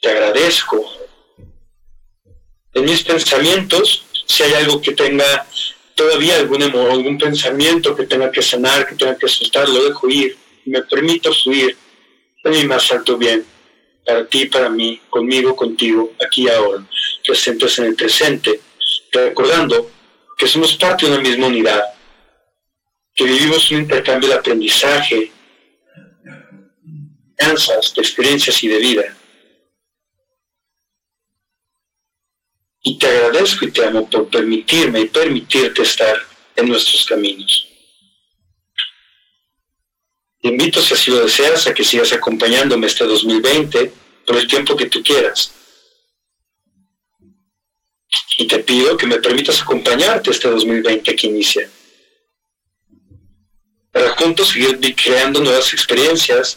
[0.01, 0.85] te agradezco.
[2.75, 5.47] En mis pensamientos, si hay algo que tenga
[5.95, 10.37] todavía algún, algún pensamiento que tenga que sanar, que tenga que soltar, lo dejo ir.
[10.65, 11.77] Me permito fluir
[12.43, 13.45] en mi más alto bien,
[14.05, 16.85] para ti, para mí, conmigo, contigo, aquí y ahora,
[17.25, 18.61] presentes en el presente,
[19.13, 19.91] recordando
[20.37, 21.83] que somos parte de una misma unidad,
[23.21, 25.31] que vivimos un intercambio de aprendizaje,
[27.37, 29.15] de experiencias y de vida.
[32.81, 36.17] Y te agradezco y te amo por permitirme y permitirte estar
[36.57, 37.69] en nuestros caminos.
[40.41, 43.93] Te invito, si así lo deseas, a que sigas acompañándome este 2020
[44.27, 45.53] por el tiempo que tú quieras.
[48.39, 51.71] Y te pido que me permitas acompañarte este 2020 que inicia.
[54.01, 56.57] Para juntos seguir creando nuevas experiencias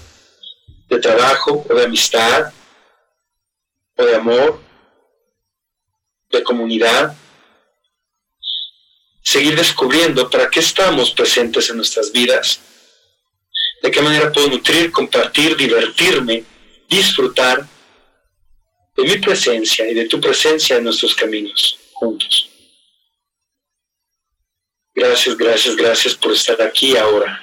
[0.87, 2.53] de trabajo o de amistad
[3.97, 4.61] o de amor,
[6.31, 7.17] de comunidad.
[9.21, 12.61] Seguir descubriendo para qué estamos presentes en nuestras vidas
[13.81, 16.45] de qué manera puedo nutrir, compartir, divertirme,
[16.87, 17.67] disfrutar
[18.95, 22.52] de mi presencia y de tu presencia en nuestros caminos juntos.
[24.95, 27.41] Gracias, gracias, gracias por estar aquí ahora.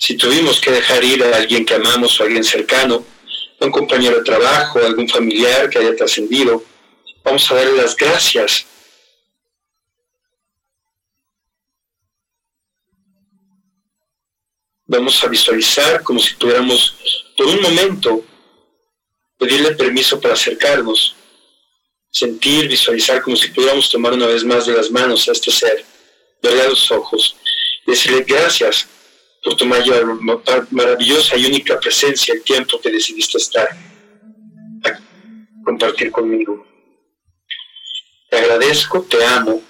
[0.00, 3.04] Si tuvimos que dejar ir a alguien que amamos o a alguien cercano,
[3.60, 6.64] a un compañero de trabajo, a algún familiar que haya trascendido,
[7.22, 8.66] vamos a darle las gracias
[14.88, 16.96] vamos a visualizar como si pudiéramos
[17.36, 18.24] por un momento
[19.38, 21.14] pedirle permiso para acercarnos,
[22.10, 25.84] sentir, visualizar como si pudiéramos tomar una vez más de las manos a este ser,
[26.42, 27.36] verle a los ojos
[27.88, 28.86] decirle gracias
[29.42, 30.20] por tu mayor,
[30.70, 33.68] maravillosa y única presencia, el tiempo que decidiste estar,
[35.64, 36.66] compartir conmigo.
[38.28, 39.62] Te agradezco, te amo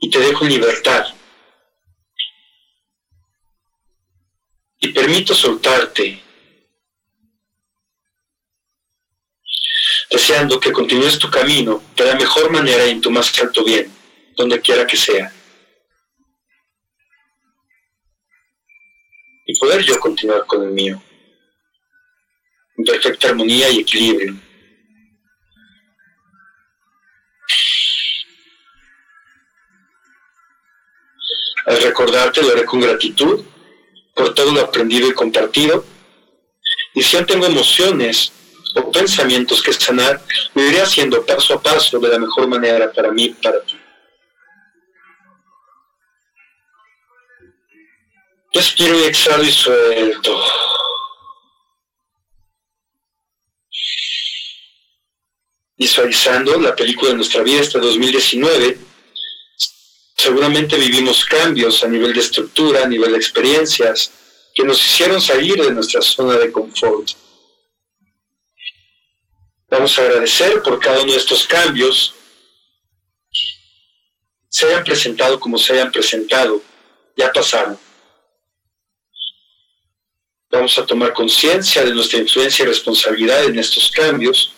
[0.00, 1.06] y te dejo libertad
[4.80, 6.20] y permito soltarte,
[10.10, 13.90] deseando que continúes tu camino de la mejor manera y en tu más alto bien,
[14.36, 15.32] donde quiera que sea.
[19.46, 21.00] Y poder yo continuar con el mío,
[22.76, 24.36] en perfecta armonía y equilibrio.
[31.66, 33.44] Al recordarte lo haré con gratitud
[34.14, 35.84] por todo lo aprendido y compartido.
[36.94, 38.32] Y si aún tengo emociones
[38.74, 40.20] o pensamientos que sanar,
[40.54, 43.78] lo iré haciendo paso a paso de la mejor manera para mí para ti.
[48.52, 50.42] Respiro y exhalo y suelto.
[55.76, 58.76] Visualizando la película de nuestra vida hasta 2019,
[60.16, 64.12] seguramente vivimos cambios a nivel de estructura, a nivel de experiencias,
[64.54, 67.08] que nos hicieron salir de nuestra zona de confort.
[69.70, 72.14] Vamos a agradecer por cada uno de estos cambios,
[74.48, 76.60] se hayan presentado como se hayan presentado,
[77.16, 77.78] ya pasaron.
[80.50, 84.52] Vamos a tomar conciencia de nuestra influencia y responsabilidad en estos cambios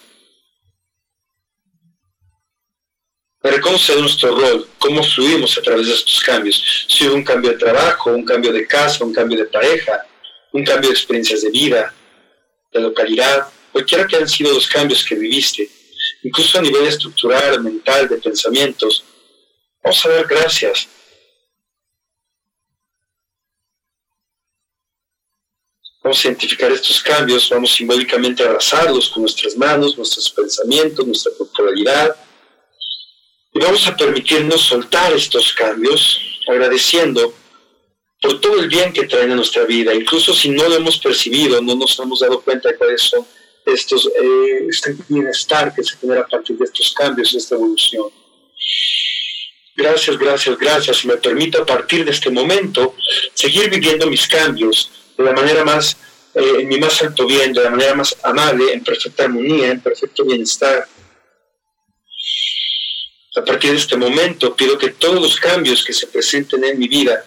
[3.51, 6.87] reconocer nuestro rol, cómo fluimos a través de estos cambios.
[6.89, 10.07] Si hubo un cambio de trabajo, un cambio de casa, un cambio de pareja,
[10.53, 11.95] un cambio de experiencias de vida,
[12.73, 15.69] de localidad, cualquiera que hayan sido los cambios que viviste,
[16.23, 19.05] incluso a nivel estructural, mental, de pensamientos,
[19.83, 20.89] vamos a dar gracias.
[26.05, 31.33] Vamos a identificar estos cambios, vamos simbólicamente a abrazarlos con nuestras manos, nuestros pensamientos, nuestra
[31.39, 32.17] corporalidad,
[33.55, 37.35] y vamos a permitirnos soltar estos cambios, agradeciendo
[38.21, 41.61] por todo el bien que traen a nuestra vida, incluso si no lo hemos percibido,
[41.61, 43.27] no nos hemos dado cuenta de cuáles son
[43.67, 48.07] eh, este bienestar que se genera a partir de estos cambios, de esta evolución.
[49.75, 51.05] Gracias, gracias, gracias.
[51.05, 52.95] Me permito a partir de este momento
[53.35, 55.97] seguir viviendo mis cambios de la manera más,
[56.35, 59.81] eh, en mi más alto bien, de la manera más amable, en perfecta armonía, en
[59.81, 60.87] perfecto bienestar
[63.35, 66.89] a partir de este momento pido que todos los cambios que se presenten en mi
[66.89, 67.25] vida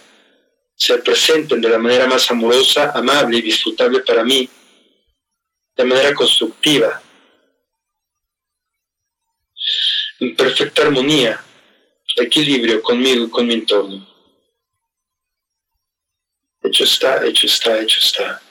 [0.76, 4.48] se presenten de la manera más amorosa, amable y disfrutable para mí,
[5.76, 7.02] de manera constructiva,
[10.20, 11.42] en perfecta armonía,
[12.16, 14.06] equilibrio conmigo y con mi entorno.
[16.62, 18.42] Hecho está, hecho está, hecho está.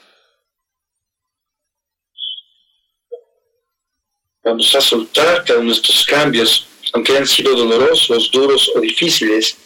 [4.44, 9.56] Vamos a soltar cada uno de estos cambios aunque hayan sido dolorosos, duros o difíciles,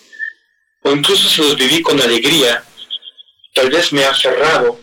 [0.82, 2.64] o incluso si los viví con alegría,
[3.54, 4.80] tal vez me ha aferrado,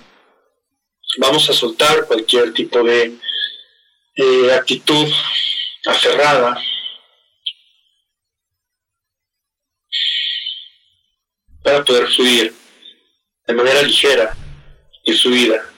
[1.17, 3.17] vamos a soltar cualquier tipo de
[4.15, 5.07] eh, actitud
[5.85, 6.61] aferrada,
[11.63, 12.53] para poder fluir
[13.45, 14.35] de manera ligera
[15.03, 15.69] y fluida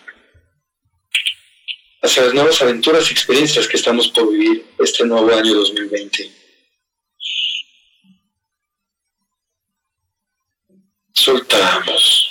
[2.01, 6.31] hacia las nuevas aventuras y experiencias que estamos por vivir este nuevo año 2020.
[11.13, 12.28] Soltamos.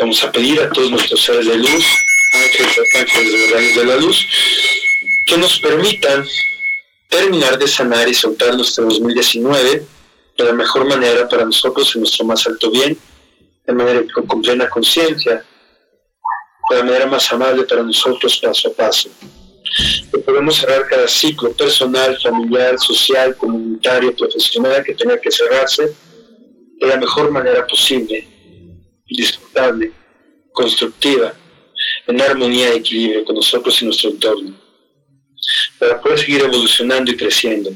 [0.00, 1.84] Vamos a pedir a todos nuestros seres de luz,
[2.32, 4.28] ángeles, arcángeles, de la luz,
[5.26, 6.24] que nos permitan
[7.08, 9.84] terminar de sanar y soltar nuestro 2019
[10.36, 12.96] de la mejor manera para nosotros en nuestro más alto bien,
[13.66, 15.44] de manera con plena conciencia,
[16.70, 19.10] de la manera más amable para nosotros paso a paso.
[20.12, 25.92] Que podemos cerrar cada ciclo personal, familiar, social, comunitario, profesional que tenga que cerrarse
[26.78, 28.37] de la mejor manera posible
[29.16, 29.92] disfrutable,
[30.52, 31.34] constructiva,
[32.06, 34.54] en armonía y equilibrio con nosotros y nuestro entorno,
[35.78, 37.70] para poder seguir evolucionando y creciendo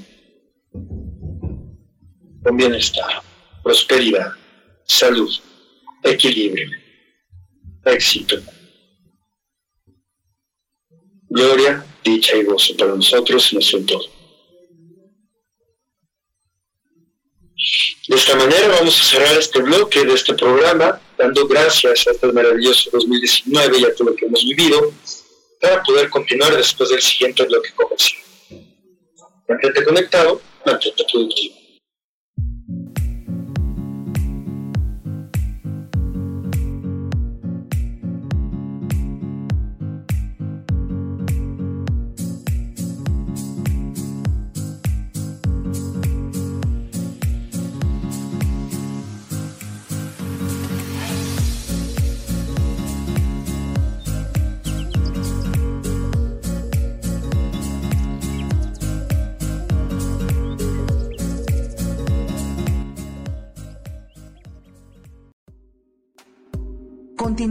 [2.43, 3.23] con bienestar,
[3.63, 4.33] prosperidad,
[4.85, 5.33] salud,
[6.03, 6.71] equilibrio,
[7.85, 8.37] éxito,
[11.29, 14.23] gloria, dicha y gozo para nosotros y nuestro entorno.
[18.09, 22.33] De esta manera vamos a cerrar este bloque de este programa, dando gracias a este
[22.33, 24.93] maravilloso 2019 y a todo lo que hemos vivido,
[25.61, 28.21] para poder continuar después del siguiente bloque comercial.
[29.49, 31.62] Mantente conectado, mantente productivo.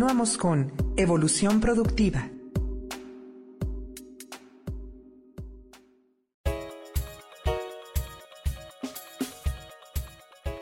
[0.01, 2.27] Continuamos con Evolución Productiva.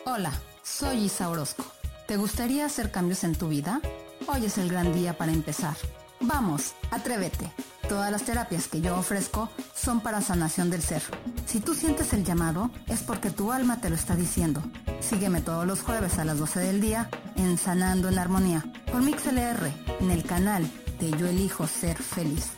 [0.06, 1.64] Hola, soy Isa Orozco.
[2.06, 3.80] ¿Te gustaría hacer cambios en tu vida?
[4.28, 5.78] Hoy es el gran día para empezar.
[6.20, 7.50] Vamos, atrévete.
[7.88, 11.02] Todas las terapias que yo ofrezco son para sanación del ser.
[11.46, 14.62] Si tú sientes el llamado, es porque tu alma te lo está diciendo.
[15.00, 19.72] Sígueme todos los jueves a las 12 del día en Sanando en Armonía por MixLR
[20.00, 20.70] en el canal
[21.00, 22.52] de Yo Elijo Ser Feliz.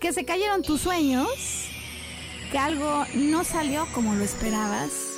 [0.00, 1.28] Que se cayeron tus sueños,
[2.52, 5.14] que algo no salió como lo esperabas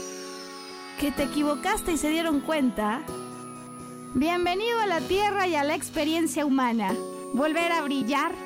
[0.98, 3.02] que te equivocaste y se dieron cuenta.
[4.14, 6.94] Bienvenido a la Tierra y a la experiencia humana.
[7.34, 8.45] Volver a brillar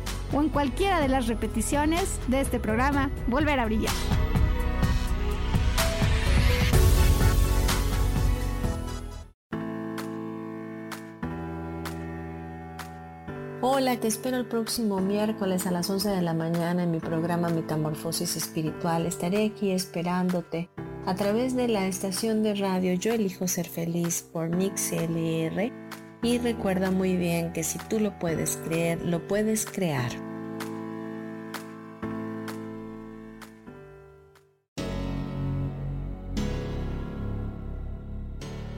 [0.33, 3.93] o en cualquiera de las repeticiones de este programa Volver a Brillar.
[13.63, 17.49] Hola, te espero el próximo miércoles a las 11 de la mañana en mi programa
[17.49, 19.05] Metamorfosis Espiritual.
[19.05, 20.69] Estaré aquí esperándote
[21.05, 25.71] a través de la estación de radio Yo elijo ser feliz por MixLR
[26.23, 30.11] y recuerda muy bien que si tú lo puedes creer, lo puedes crear.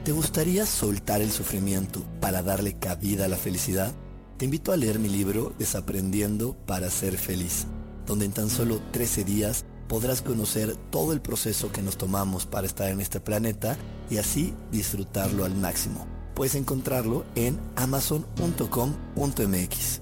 [0.04, 3.90] ¿Te gustaría soltar el sufrimiento para darle cabida a la felicidad?
[4.36, 7.66] Te invito a leer mi libro Desaprendiendo para ser feliz,
[8.06, 12.66] donde en tan solo 13 días podrás conocer todo el proceso que nos tomamos para
[12.66, 13.78] estar en este planeta
[14.10, 16.13] y así disfrutarlo al máximo.
[16.34, 20.00] Puedes encontrarlo en amazon.com.mx.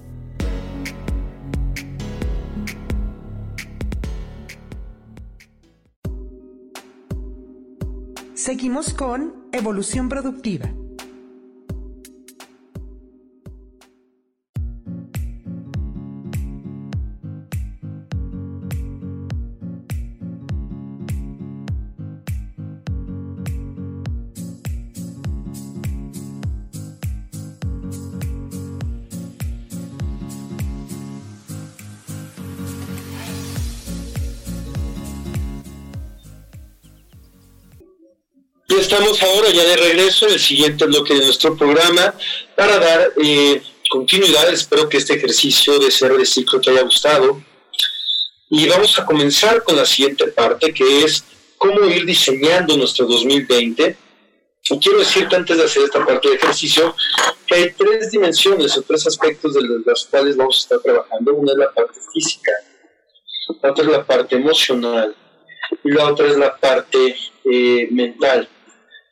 [8.33, 10.69] Seguimos con Evolución Productiva.
[38.93, 42.13] Estamos ahora ya de regreso el siguiente bloque de nuestro programa
[42.55, 44.53] para dar eh, continuidad.
[44.53, 47.41] Espero que este ejercicio de cierre de ciclo te haya gustado.
[48.51, 51.23] Y vamos a comenzar con la siguiente parte, que es
[51.57, 53.97] cómo ir diseñando nuestro 2020.
[54.69, 56.95] Y quiero decirte antes de hacer esta parte de ejercicio
[57.47, 61.33] que hay tres dimensiones o tres aspectos de los cuales vamos a estar trabajando.
[61.33, 62.51] Una es la parte física,
[63.59, 65.15] la otra es la parte emocional
[65.83, 68.47] y la otra es la parte eh, mental.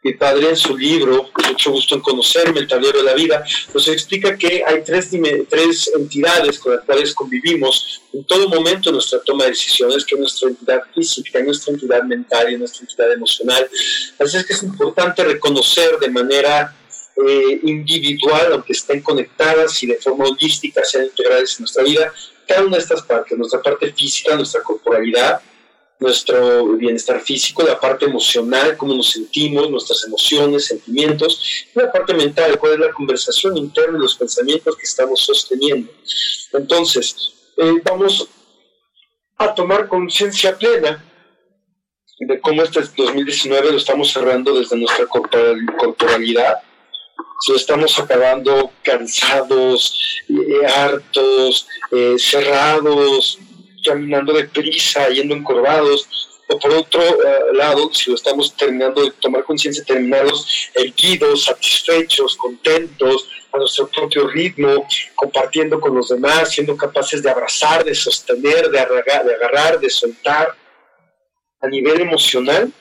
[0.04, 3.88] Mi padre en su libro, mucho gusto en conocerme, el tablero de la vida, nos
[3.88, 5.12] explica que hay tres,
[5.47, 10.16] tres entidades con las cuales convivimos en todo momento en nuestra toma de decisiones, que
[10.16, 13.70] es nuestra entidad física, nuestra entidad mental y nuestra entidad emocional.
[14.18, 16.76] Así es que es importante reconocer de manera
[17.24, 22.12] eh, individual, aunque estén conectadas y de forma holística sean integrales en nuestra vida,
[22.47, 25.41] cada una de estas partes, nuestra parte física, nuestra corporalidad,
[26.02, 32.16] nuestro bienestar físico, la parte emocional, cómo nos sentimos, nuestras emociones, sentimientos, y la parte
[32.16, 35.91] mental, cuál es la conversación interna y los pensamientos que estamos sosteniendo.
[36.54, 38.28] Entonces, eh, vamos
[39.38, 41.06] a tomar conciencia plena
[42.20, 46.62] de cómo este 2019 lo estamos cerrando desde nuestra corporalidad,
[47.47, 53.38] lo estamos acabando cansados, eh, hartos, eh, cerrados,
[53.84, 56.07] caminando deprisa, yendo encorvados,
[56.47, 62.36] o por otro eh, lado, si lo estamos terminando de tomar conciencia, terminados erguidos, satisfechos,
[62.36, 68.69] contentos, a nuestro propio ritmo, compartiendo con los demás, siendo capaces de abrazar, de sostener,
[68.69, 70.55] de, de agarrar, de soltar
[71.59, 72.71] a nivel emocional,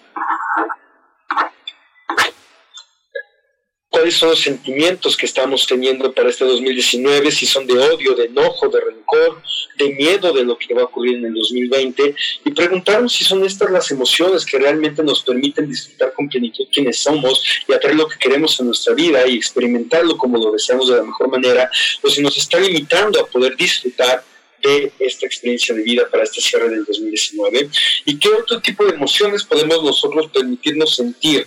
[4.00, 8.24] cuáles son los sentimientos que estamos teniendo para este 2019, si son de odio, de
[8.24, 9.42] enojo, de rencor,
[9.76, 12.14] de miedo de lo que va a ocurrir en el 2020,
[12.46, 16.96] y preguntarnos si son estas las emociones que realmente nos permiten disfrutar con plenitud quienes
[16.96, 20.96] somos y atraer lo que queremos en nuestra vida y experimentarlo como lo deseamos de
[20.96, 21.70] la mejor manera,
[22.02, 24.24] o si nos está limitando a poder disfrutar
[24.62, 27.70] de esta experiencia de vida para este cierre del 2019
[28.04, 31.46] y qué otro tipo de emociones podemos nosotros permitirnos sentir.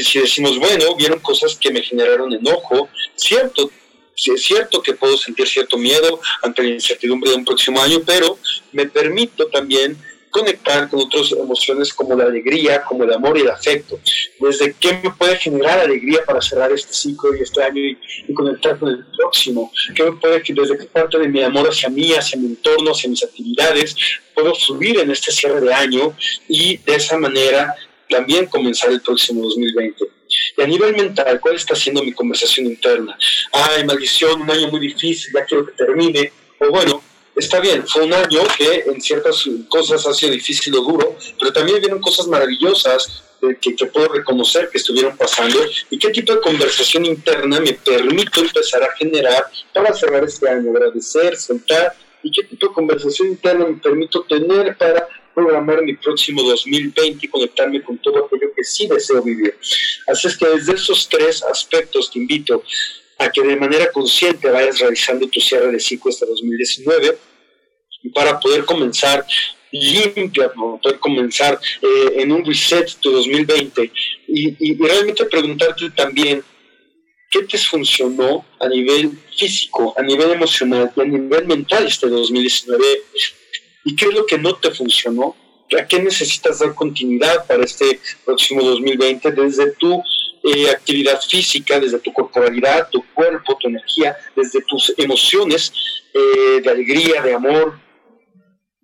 [0.00, 3.70] Si decimos, bueno, vieron cosas que me generaron enojo, cierto,
[4.16, 8.38] es cierto que puedo sentir cierto miedo ante la incertidumbre de un próximo año, pero
[8.72, 9.96] me permito también
[10.36, 13.98] conectar con otras emociones como la alegría, como el amor y el afecto.
[14.38, 18.78] Desde qué me puede generar alegría para cerrar este ciclo y este año y, conectar
[18.78, 19.72] con el próximo.
[19.94, 23.08] ¿Qué me puede, desde qué parte de mi amor hacia mí, hacia mi entorno, hacia
[23.08, 23.96] mis actividades,
[24.34, 26.14] puedo fluir en este cierre de año
[26.48, 27.74] y de esa manera
[28.10, 30.04] también comenzar el próximo 2020.
[30.58, 33.16] Y a nivel mental, ¿cuál está siendo mi conversación interna?
[33.52, 36.32] Ay, maldición, un año muy difícil, ya quiero que termine.
[36.58, 37.02] O bueno,
[37.36, 41.52] está bien, fue un año que en ciertas cosas ha sido difícil o duro, pero
[41.52, 45.58] también vienen cosas maravillosas eh, que, puedo reconocer que estuvieron pasando
[45.90, 50.70] y qué tipo de conversación interna me permito empezar a generar para cerrar este año,
[50.70, 56.42] agradecer, soltar y qué tipo de conversación interna me permito tener para programar mi próximo
[56.42, 59.54] 2020 y conectarme con todo aquello que sí deseo vivir.
[60.08, 62.62] Así es que desde esos tres aspectos te invito
[63.18, 67.16] a que de manera consciente vayas realizando tu cierre de ciclo hasta 2019
[68.14, 69.24] para poder comenzar
[69.72, 73.92] limpia, para poder comenzar eh, en un reset tu 2020
[74.28, 76.42] y, y, realmente preguntarte también
[77.30, 82.84] qué te funcionó a nivel físico, a nivel emocional y a nivel mental este 2019
[83.84, 85.36] y qué es lo que no te funcionó,
[85.78, 90.02] a qué necesitas dar continuidad para este próximo 2020 desde tu
[90.48, 95.72] eh, actividad física, desde tu corporalidad, tu cuerpo, tu energía, desde tus emociones
[96.14, 97.80] eh, de alegría, de amor,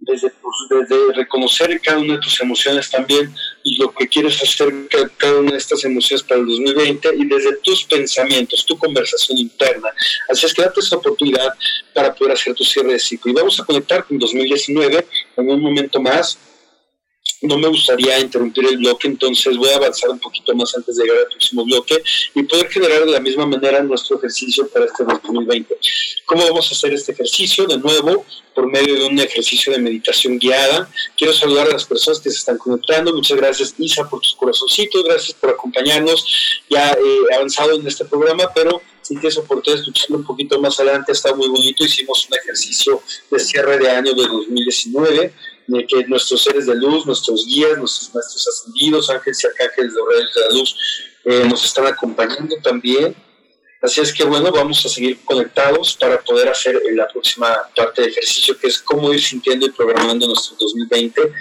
[0.01, 0.33] desde,
[0.71, 3.33] desde, reconocer cada una de tus emociones también
[3.63, 4.75] y lo que quieres hacer
[5.17, 9.91] cada una de estas emociones para el 2020 y desde tus pensamientos, tu conversación interna.
[10.29, 11.55] Así es que date esta oportunidad
[11.95, 13.31] para poder hacer tu cierre de ciclo.
[13.31, 15.07] Y vamos a conectar con 2019
[15.37, 16.37] en un momento más
[17.43, 21.05] no me gustaría interrumpir el bloque, entonces voy a avanzar un poquito más antes de
[21.05, 22.03] llegar al próximo bloque
[22.35, 25.77] y poder generar de la misma manera nuestro ejercicio para este 2020.
[26.25, 27.67] ¿Cómo vamos a hacer este ejercicio?
[27.67, 30.89] De nuevo, por medio de un ejercicio de meditación guiada.
[31.17, 33.13] Quiero saludar a las personas que se están conectando.
[33.13, 35.03] Muchas gracias, Isa, por tus corazoncitos.
[35.05, 36.25] Gracias por acompañarnos.
[36.71, 40.79] Ya he avanzado en este programa, pero si tienes oportunidad de escucharlo un poquito más
[40.79, 41.85] adelante, está muy bonito.
[41.85, 45.33] Hicimos un ejercicio de cierre de año de 2019
[45.67, 50.01] de que nuestros seres de luz, nuestros guías, nuestros maestros ascendidos, ángeles y arcángeles de
[50.11, 50.77] reyes de la luz,
[51.25, 53.15] eh, nos están acompañando también.
[53.81, 58.09] Así es que bueno, vamos a seguir conectados para poder hacer la próxima parte de
[58.09, 61.33] ejercicio, que es cómo ir sintiendo y programando nuestro 2020.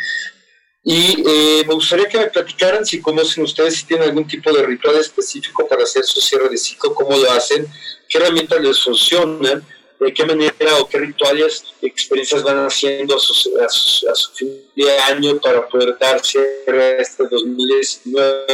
[0.83, 4.63] Y eh, me gustaría que me platicaran si conocen ustedes, si tienen algún tipo de
[4.63, 7.67] ritual específico para hacer su cierre de ciclo, cómo lo hacen,
[8.09, 9.63] qué herramientas les funcionan,
[10.01, 15.67] de qué manera o qué rituales, experiencias van haciendo a, su fin de año para
[15.67, 18.45] poder dar cierre a este 2019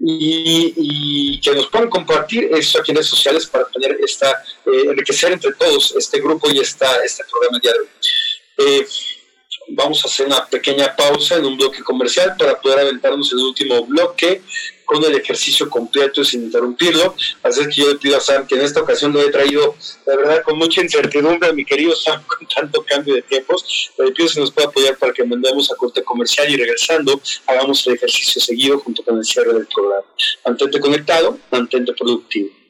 [0.00, 4.28] y, que nos puedan compartir eso aquí en redes sociales para tener esta,
[4.66, 7.86] eh, enriquecer entre todos este grupo y esta, este programa diario.
[8.58, 8.84] Eh,
[9.68, 13.44] vamos a hacer una pequeña pausa en un bloque comercial para poder aventarnos en el
[13.44, 14.42] último bloque
[14.84, 17.14] con el ejercicio completo sin interrumpirlo.
[17.42, 19.74] Así que yo le pido a Sam que en esta ocasión lo he traído,
[20.06, 23.92] la verdad, con mucha incertidumbre a mi querido Sam, con tanto cambio de tiempos.
[23.98, 27.86] Le pido si nos puede apoyar para que mandemos a corte comercial y regresando hagamos
[27.86, 30.04] el ejercicio seguido junto con el cierre del programa.
[30.44, 32.63] Mantente conectado, mantente productivo.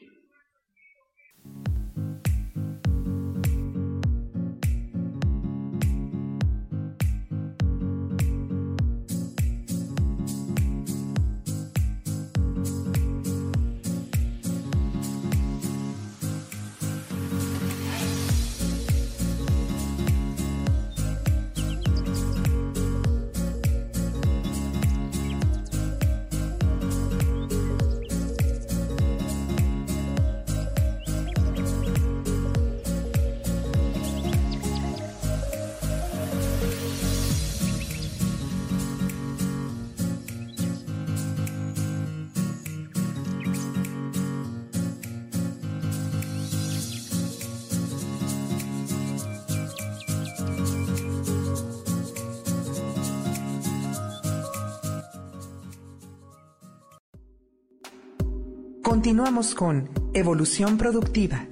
[59.05, 61.47] Continuamos con Evolución Productiva.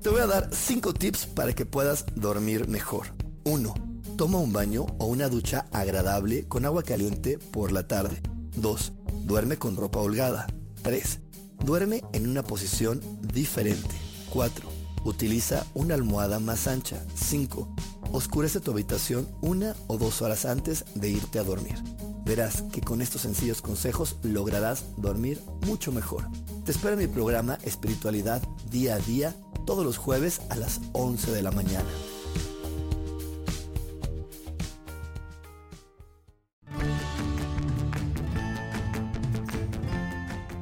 [0.00, 3.08] Te voy a dar 5 tips para que puedas dormir mejor.
[3.44, 3.74] 1.
[4.16, 8.22] Toma un baño o una ducha agradable con agua caliente por la tarde.
[8.56, 8.92] 2.
[9.24, 10.46] Duerme con ropa holgada.
[10.80, 11.20] 3.
[11.62, 13.02] Duerme en una posición
[13.34, 13.94] diferente.
[14.32, 14.66] 4.
[15.04, 17.04] Utiliza una almohada más ancha.
[17.14, 17.68] 5.
[18.12, 21.76] Oscurece tu habitación una o dos horas antes de irte a dormir.
[22.24, 26.26] Verás que con estos sencillos consejos lograrás dormir mucho mejor.
[26.64, 31.30] Te espero en mi programa Espiritualidad Día a Día todos los jueves a las 11
[31.30, 31.88] de la mañana.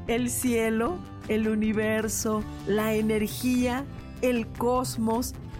[0.06, 3.84] El cielo, el universo, la energía,
[4.20, 5.34] el cosmos,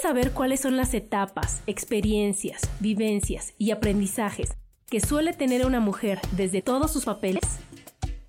[0.00, 4.56] Saber cuáles son las etapas, experiencias, vivencias y aprendizajes
[4.88, 7.42] que suele tener una mujer desde todos sus papeles?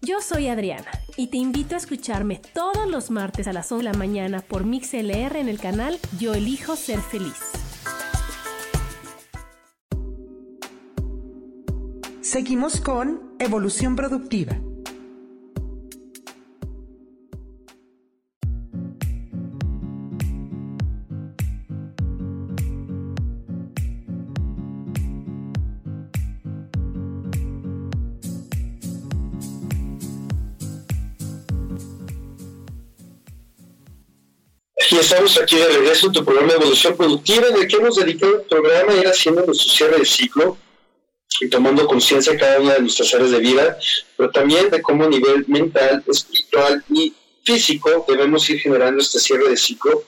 [0.01, 3.91] Yo soy Adriana y te invito a escucharme todos los martes a las 11 de
[3.91, 7.39] la mañana por MixLR en el canal Yo Elijo Ser Feliz.
[12.22, 14.57] Seguimos con Evolución Productiva.
[34.91, 37.95] Y estamos aquí de regreso en tu programa de Evolución Productiva, en el que hemos
[37.95, 40.57] dedicado el programa a ir haciendo nuestro cierre de ciclo
[41.39, 43.77] y tomando conciencia de cada una de nuestras áreas de vida,
[44.17, 49.47] pero también de cómo a nivel mental, espiritual y físico debemos ir generando este cierre
[49.47, 50.03] de ciclo.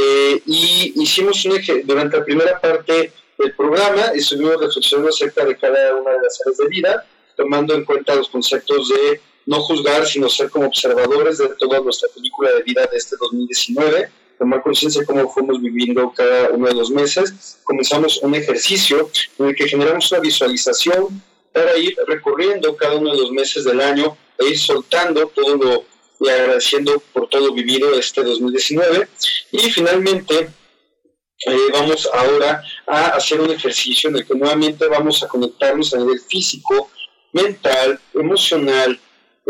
[0.00, 5.56] Eh, y hicimos un eje, durante la primera parte del programa, estuvimos reflexionando acerca de
[5.56, 7.04] cada una de las áreas de vida,
[7.36, 12.08] tomando en cuenta los conceptos de no juzgar, sino ser como observadores de toda nuestra
[12.14, 16.74] película de vida de este 2019 tomar conciencia de cómo fuimos viviendo cada uno de
[16.74, 17.58] los meses.
[17.62, 21.22] Comenzamos un ejercicio en el que generamos una visualización
[21.52, 25.84] para ir recorriendo cada uno de los meses del año e ir soltando todo lo
[26.22, 29.08] y agradeciendo por todo vivido este 2019.
[29.52, 30.50] Y finalmente
[31.46, 35.98] eh, vamos ahora a hacer un ejercicio en el que nuevamente vamos a conectarnos a
[35.98, 36.90] nivel físico,
[37.32, 38.98] mental, emocional,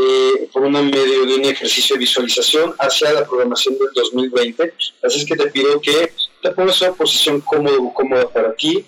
[0.00, 4.72] eh, por un medio de un ejercicio de visualización hacia la programación del 2020.
[5.02, 8.84] Así es que te pido que te pongas una posición cómoda cómoda para ti,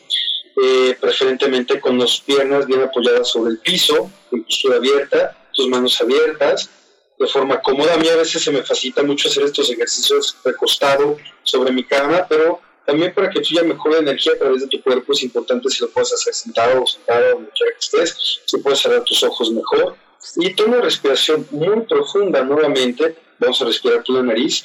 [0.62, 6.00] eh, preferentemente con las piernas bien apoyadas sobre el piso, tu postura abierta, tus manos
[6.00, 6.70] abiertas,
[7.18, 7.94] de forma cómoda.
[7.94, 12.26] A mí a veces se me facilita mucho hacer estos ejercicios recostado sobre mi cama,
[12.26, 15.82] pero también para que fluya mejor energía a través de tu cuerpo es importante si
[15.82, 19.50] lo puedes hacer sentado o sentado, donde quiera que estés, si puedes cerrar tus ojos
[19.50, 19.96] mejor.
[20.36, 23.16] Y toma una respiración muy profunda nuevamente.
[23.38, 24.64] Vamos a respirar por la nariz.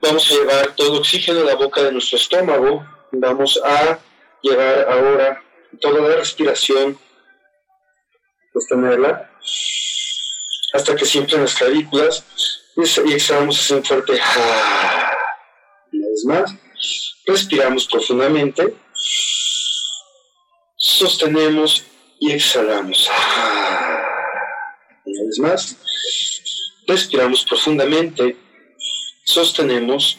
[0.00, 2.84] Vamos a llevar todo el oxígeno a la boca de nuestro estómago.
[3.12, 3.98] Vamos a
[4.42, 5.42] llevar ahora
[5.80, 6.98] toda la respiración,
[8.52, 9.30] sostenerla,
[10.72, 12.24] hasta que siempre las clavículas
[12.76, 14.12] y exhalamos así fuerte.
[15.92, 16.54] Una vez más,
[17.26, 18.74] respiramos profundamente,
[20.76, 21.84] sostenemos
[22.22, 23.10] y exhalamos.
[25.04, 25.76] Una vez más,
[26.86, 28.36] respiramos profundamente,
[29.24, 30.18] sostenemos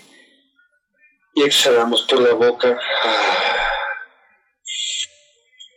[1.34, 2.78] y exhalamos por la boca.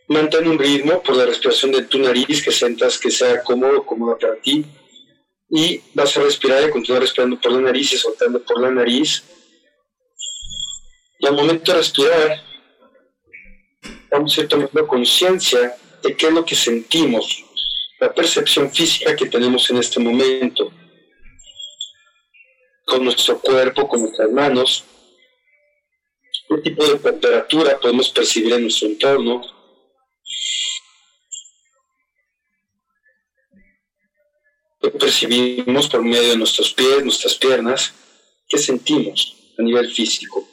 [0.09, 4.17] Mantén un ritmo por la respiración de tu nariz que sientas que sea cómodo, cómodo
[4.17, 4.65] para ti.
[5.49, 9.23] Y vas a respirar y continuar respirando por la nariz y soltando por la nariz.
[11.19, 12.43] Y al momento de respirar,
[14.11, 17.43] vamos a ir tomando conciencia de qué es lo que sentimos,
[17.99, 20.71] la percepción física que tenemos en este momento,
[22.85, 24.85] con nuestro cuerpo, con nuestras manos,
[26.47, 29.41] qué tipo de temperatura podemos percibir en nuestro entorno,
[34.81, 37.93] qué percibimos por medio de nuestros pies, nuestras piernas,
[38.47, 40.47] qué sentimos a nivel físico.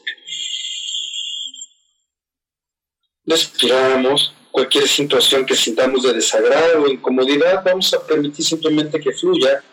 [3.26, 9.64] Respiramos, cualquier situación que sintamos de desagrado o incomodidad, vamos a permitir simplemente que fluya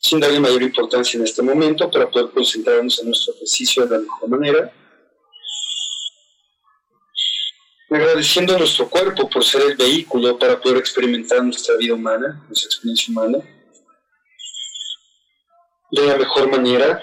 [0.00, 4.02] sin darle mayor importancia en este momento para poder concentrarnos en nuestro ejercicio de la
[4.04, 4.72] mejor manera.
[7.90, 12.68] agradeciendo a nuestro cuerpo por ser el vehículo para poder experimentar nuestra vida humana, nuestra
[12.68, 13.38] experiencia humana.
[15.90, 17.02] De la mejor manera,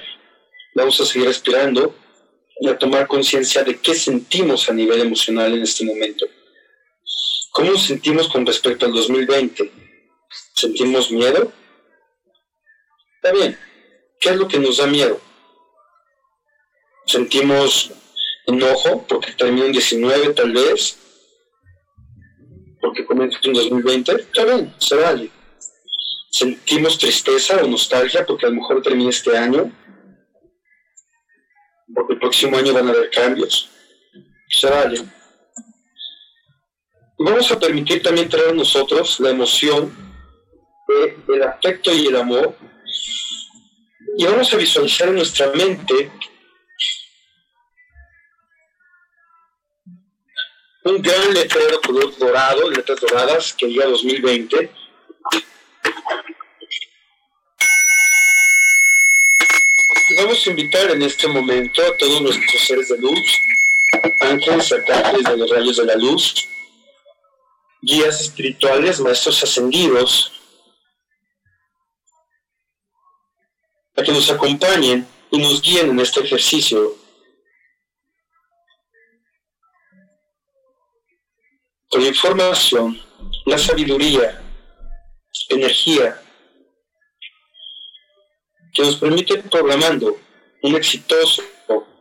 [0.73, 1.93] vamos a seguir respirando
[2.61, 6.25] y a tomar conciencia de qué sentimos a nivel emocional en este momento.
[7.60, 9.70] ¿Cómo nos sentimos con respecto al 2020?
[10.55, 11.51] ¿Sentimos miedo?
[13.16, 13.60] Está bien.
[14.18, 15.20] ¿Qué es lo que nos da miedo?
[17.05, 17.91] ¿Sentimos
[18.47, 20.99] enojo porque termina en 19 tal vez?
[22.80, 24.10] Porque comienza en 2020?
[24.14, 25.30] Está bien, se vale.
[26.32, 29.70] ¿Sentimos tristeza o nostalgia porque a lo mejor termina este año?
[31.93, 33.70] Porque el próximo año van a haber cambios.
[34.49, 35.18] Se vale
[37.20, 39.93] vamos a permitir también traer nosotros la emoción
[41.28, 42.55] del afecto y el amor.
[44.17, 46.11] Y vamos a visualizar en nuestra mente
[50.86, 54.72] un gran letrero color dorado, letras doradas, que diga 2020.
[60.09, 63.41] Y vamos a invitar en este momento a todos nuestros seres de luz,
[64.22, 66.49] ángeles, arcángeles de los rayos de la luz,
[67.89, 70.31] guías espirituales, maestros ascendidos,
[73.95, 76.95] a que nos acompañen y nos guíen en este ejercicio.
[81.89, 83.01] Con la información,
[83.45, 84.39] la sabiduría,
[85.49, 86.21] energía,
[88.73, 90.15] que nos permite programando
[90.61, 91.41] un exitoso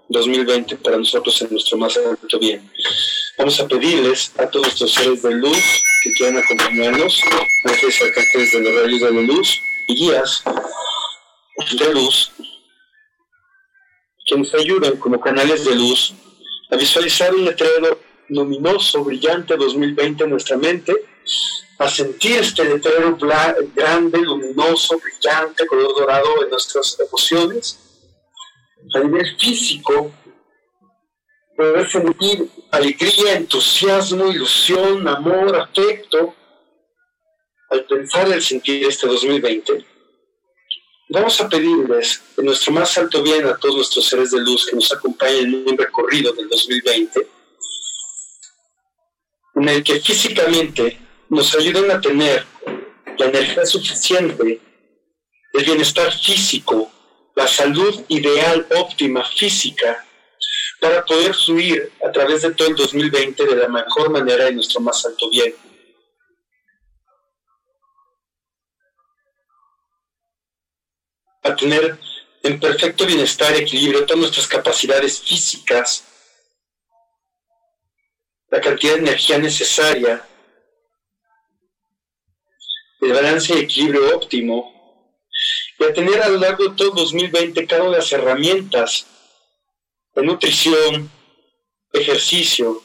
[0.08, 2.70] 2020 para nosotros en nuestro más alto bien.
[3.36, 5.58] Vamos a pedirles a todos estos seres de luz
[6.02, 7.20] que quieran acompañarnos,
[7.64, 10.42] ángeles arcángeles de los rayos de la luz y guías
[11.78, 12.32] de luz,
[14.26, 16.14] que nos ayuden como canales de luz
[16.70, 20.92] a visualizar un letrero luminoso, brillante 2020 en nuestra mente,
[21.78, 27.87] a sentir este letrero grande, luminoso, brillante, color dorado en nuestras emociones,
[28.94, 30.12] a nivel físico,
[31.56, 36.34] poder sentir alegría, entusiasmo, ilusión, amor, afecto,
[37.70, 39.84] al pensar el sentir este 2020,
[41.10, 44.76] vamos a pedirles en nuestro más alto bien a todos nuestros seres de luz que
[44.76, 47.28] nos acompañen en un recorrido del 2020,
[49.56, 52.46] en el que físicamente nos ayuden a tener
[53.18, 54.60] la energía suficiente,
[55.52, 56.90] el bienestar físico,
[57.38, 60.04] la salud ideal, óptima, física,
[60.80, 64.80] para poder fluir a través de todo el 2020 de la mejor manera y nuestro
[64.80, 65.54] más alto bien.
[71.44, 71.96] A tener
[72.42, 76.04] en perfecto bienestar, y equilibrio, todas nuestras capacidades físicas,
[78.50, 80.26] la cantidad de energía necesaria,
[83.00, 84.77] el balance y equilibrio óptimo
[85.86, 89.06] a tener a lo largo de todo 2020 cada una de las herramientas
[90.14, 91.10] de nutrición,
[91.92, 92.82] ejercicio,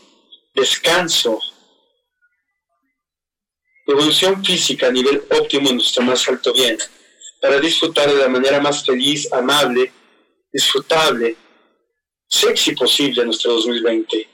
[0.54, 1.39] descanso,
[3.88, 6.78] evolución física a nivel óptimo en nuestro más alto bien,
[7.41, 9.91] para disfrutar de la manera más feliz, amable,
[10.52, 11.36] disfrutable,
[12.28, 14.33] sexy posible nuestro 2020.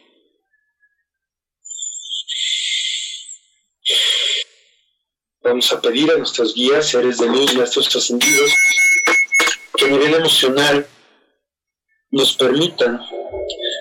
[5.42, 8.52] Vamos a pedir a nuestros guías, seres de luz, nuestros trascendidos,
[9.78, 10.86] que a nivel emocional
[12.12, 13.00] nos permitan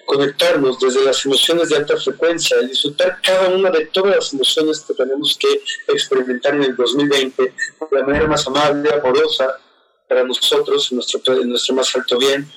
[0.06, 4.80] conectarnos desde las emociones de alta frecuencia y disfrutar cada una de todas las emociones
[4.80, 5.48] que tenemos que
[5.92, 7.52] experimentar en el 2020 de
[7.90, 9.58] la manera más amable, amorosa
[10.08, 12.48] para nosotros, nuestro, en nuestro más alto bien.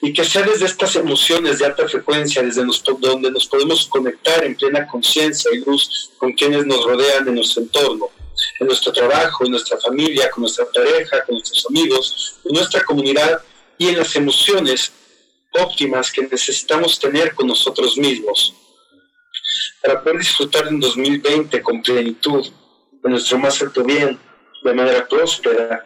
[0.00, 2.64] Y que sea desde estas emociones de alta frecuencia, desde
[3.00, 7.62] donde nos podemos conectar en plena conciencia y luz con quienes nos rodean en nuestro
[7.62, 8.10] entorno,
[8.60, 13.42] en nuestro trabajo, en nuestra familia, con nuestra pareja, con nuestros amigos, en nuestra comunidad
[13.78, 14.92] y en las emociones
[15.52, 18.54] óptimas que necesitamos tener con nosotros mismos.
[19.82, 22.46] Para poder disfrutar en 2020 con plenitud
[23.02, 24.18] de nuestro más alto bien,
[24.62, 25.84] de manera próspera,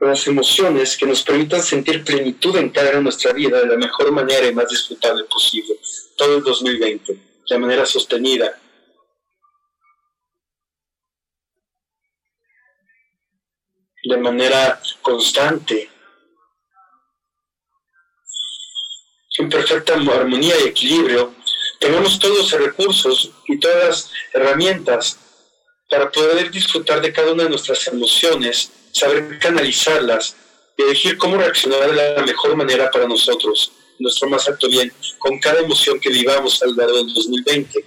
[0.00, 4.12] las emociones que nos permitan sentir plenitud en cada de nuestra vida de la mejor
[4.12, 5.74] manera y más disfrutable posible,
[6.16, 7.18] todo el 2020,
[7.48, 8.60] de manera sostenida.
[14.08, 15.90] de manera constante,
[19.38, 21.34] en perfecta armonía y equilibrio,
[21.78, 25.18] tenemos todos los recursos y todas las herramientas
[25.90, 30.36] para poder disfrutar de cada una de nuestras emociones, saber canalizarlas
[30.76, 35.38] y elegir cómo reaccionar de la mejor manera para nosotros, nuestro más alto bien, con
[35.38, 37.84] cada emoción que vivamos a lo largo del 2020.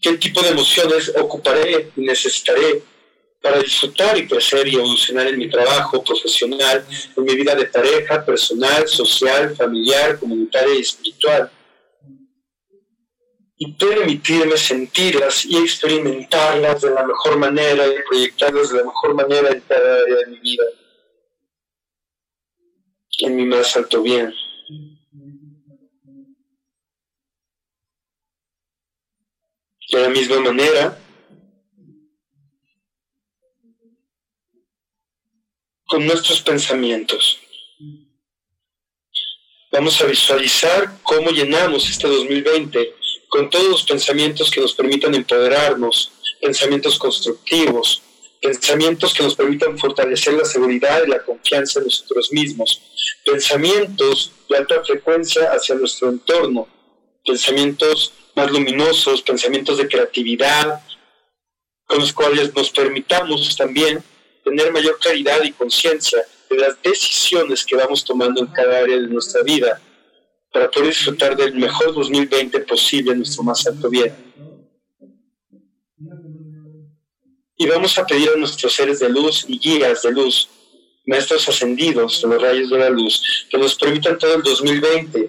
[0.00, 2.82] ¿Qué tipo de emociones ocuparé y necesitaré
[3.40, 6.84] para disfrutar y crecer y evolucionar en mi trabajo profesional,
[7.16, 11.50] en mi vida de pareja, personal, social, familiar, comunitaria y espiritual.
[13.58, 19.50] Y permitirme sentirlas y experimentarlas de la mejor manera y proyectarlas de la mejor manera
[19.50, 20.64] en cada área de mi vida,
[23.20, 24.34] en mi más alto bien.
[29.90, 30.98] De la misma manera,
[35.86, 37.40] con nuestros pensamientos.
[39.70, 42.95] Vamos a visualizar cómo llenamos este 2020
[43.28, 48.02] con todos los pensamientos que nos permitan empoderarnos, pensamientos constructivos,
[48.40, 52.82] pensamientos que nos permitan fortalecer la seguridad y la confianza en nosotros mismos,
[53.24, 56.68] pensamientos de alta frecuencia hacia nuestro entorno,
[57.24, 60.80] pensamientos más luminosos, pensamientos de creatividad,
[61.86, 64.02] con los cuales nos permitamos también
[64.44, 69.08] tener mayor claridad y conciencia de las decisiones que vamos tomando en cada área de
[69.08, 69.80] nuestra vida
[70.56, 74.10] para poder disfrutar del mejor 2020 posible nuestro más alto bien.
[77.58, 80.48] Y vamos a pedir a nuestros seres de luz y guías de luz,
[81.04, 85.28] maestros ascendidos de los rayos de la luz, que nos permitan todo el 2020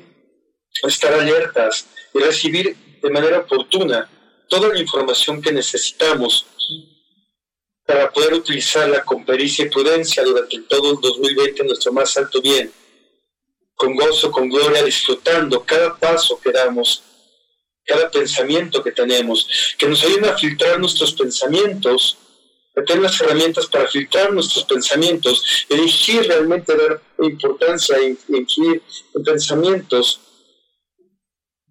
[0.84, 4.10] estar alertas y recibir de manera oportuna
[4.48, 6.46] toda la información que necesitamos
[7.86, 12.72] para poder utilizarla con pericia y prudencia durante todo el 2020 nuestro más alto bien,
[13.78, 17.04] con gozo, con gloria, disfrutando cada paso que damos,
[17.86, 22.18] cada pensamiento que tenemos, que nos ayuden a filtrar nuestros pensamientos,
[22.76, 28.82] a tener las herramientas para filtrar nuestros pensamientos, elegir realmente dar importancia e elegir
[29.14, 30.20] en pensamientos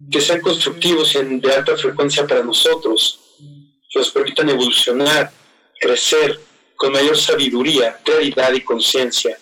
[0.09, 3.19] que sean constructivos y de alta frecuencia para nosotros,
[3.91, 5.31] que nos permitan evolucionar
[5.79, 6.39] crecer
[6.77, 9.37] con mayor sabiduría, claridad y conciencia.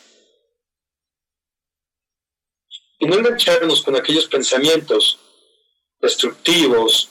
[3.00, 5.20] Y no engancharnos con aquellos pensamientos
[6.00, 7.10] destructivos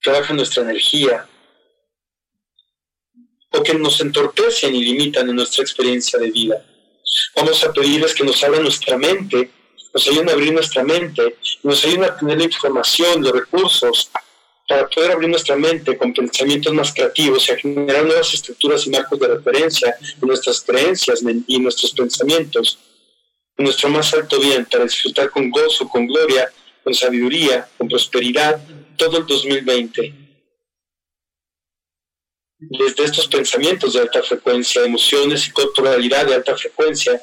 [0.00, 1.28] que bajan nuestra energía
[3.52, 6.64] o que nos entorpecen y limitan en nuestra experiencia de vida.
[7.34, 9.50] Vamos a pedirles que nos abran nuestra mente,
[9.92, 14.10] nos ayuden a abrir nuestra mente, nos ayuden a tener la información, los recursos
[14.68, 18.90] para poder abrir nuestra mente con pensamientos más creativos y a generar nuevas estructuras y
[18.90, 22.78] marcos de referencia en nuestras creencias y nuestros pensamientos,
[23.64, 26.50] nuestro más alto bien, para disfrutar con gozo, con gloria,
[26.82, 28.60] con sabiduría, con prosperidad,
[28.96, 30.14] todo el 2020.
[32.62, 37.18] desde estos pensamientos de alta frecuencia, emociones y corporalidad de alta frecuencia,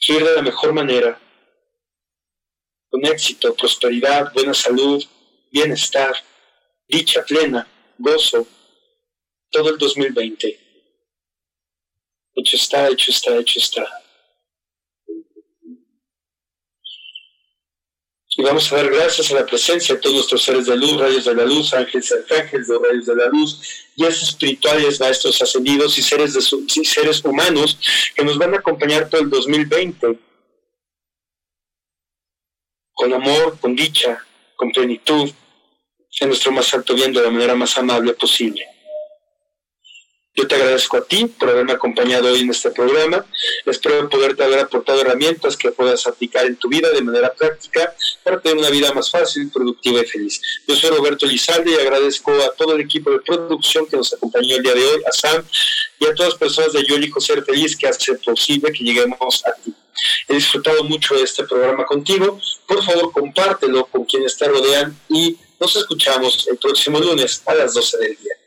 [0.00, 1.20] fluir de la mejor manera,
[2.88, 5.04] con éxito, prosperidad, buena salud,
[5.50, 6.14] bienestar,
[6.86, 7.66] dicha plena,
[7.98, 8.46] gozo,
[9.50, 10.60] todo el 2020.
[12.34, 14.01] Hecho está, hecho está, hecho está.
[18.42, 21.26] Y vamos a dar gracias a la presencia de todos nuestros seres de luz, rayos
[21.26, 26.02] de la luz, ángeles arcángeles de rayos de la luz, guías espirituales, maestros ascendidos y
[26.02, 26.40] seres, de
[26.74, 27.78] y seres humanos
[28.16, 30.18] que nos van a acompañar todo el 2020
[32.92, 34.26] con amor, con dicha,
[34.56, 35.30] con plenitud,
[36.18, 38.66] en nuestro más alto bien de la manera más amable posible.
[40.34, 43.26] Yo te agradezco a ti por haberme acompañado hoy en este programa.
[43.66, 48.40] Espero poderte haber aportado herramientas que puedas aplicar en tu vida de manera práctica para
[48.40, 50.40] tener una vida más fácil, productiva y feliz.
[50.66, 54.56] Yo soy Roberto Lizalde y agradezco a todo el equipo de producción que nos acompañó
[54.56, 55.44] el día de hoy, a Sam
[55.98, 59.44] y a todas las personas de Yo elijo ser feliz que hace posible que lleguemos
[59.44, 59.74] a ti.
[60.28, 62.40] He disfrutado mucho de este programa contigo.
[62.66, 67.74] Por favor, compártelo con quienes te rodean y nos escuchamos el próximo lunes a las
[67.74, 68.41] 12 del día.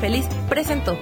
[0.00, 0.98] Feliz presentó.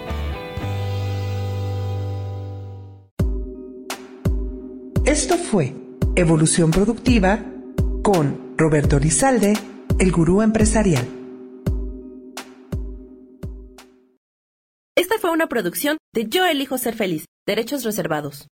[5.07, 5.75] Esto fue
[6.17, 7.39] Evolución Productiva
[8.03, 9.55] con Roberto Rizalde,
[10.01, 11.07] el gurú empresarial.
[14.97, 18.49] Esta fue una producción de Yo elijo ser feliz, derechos reservados.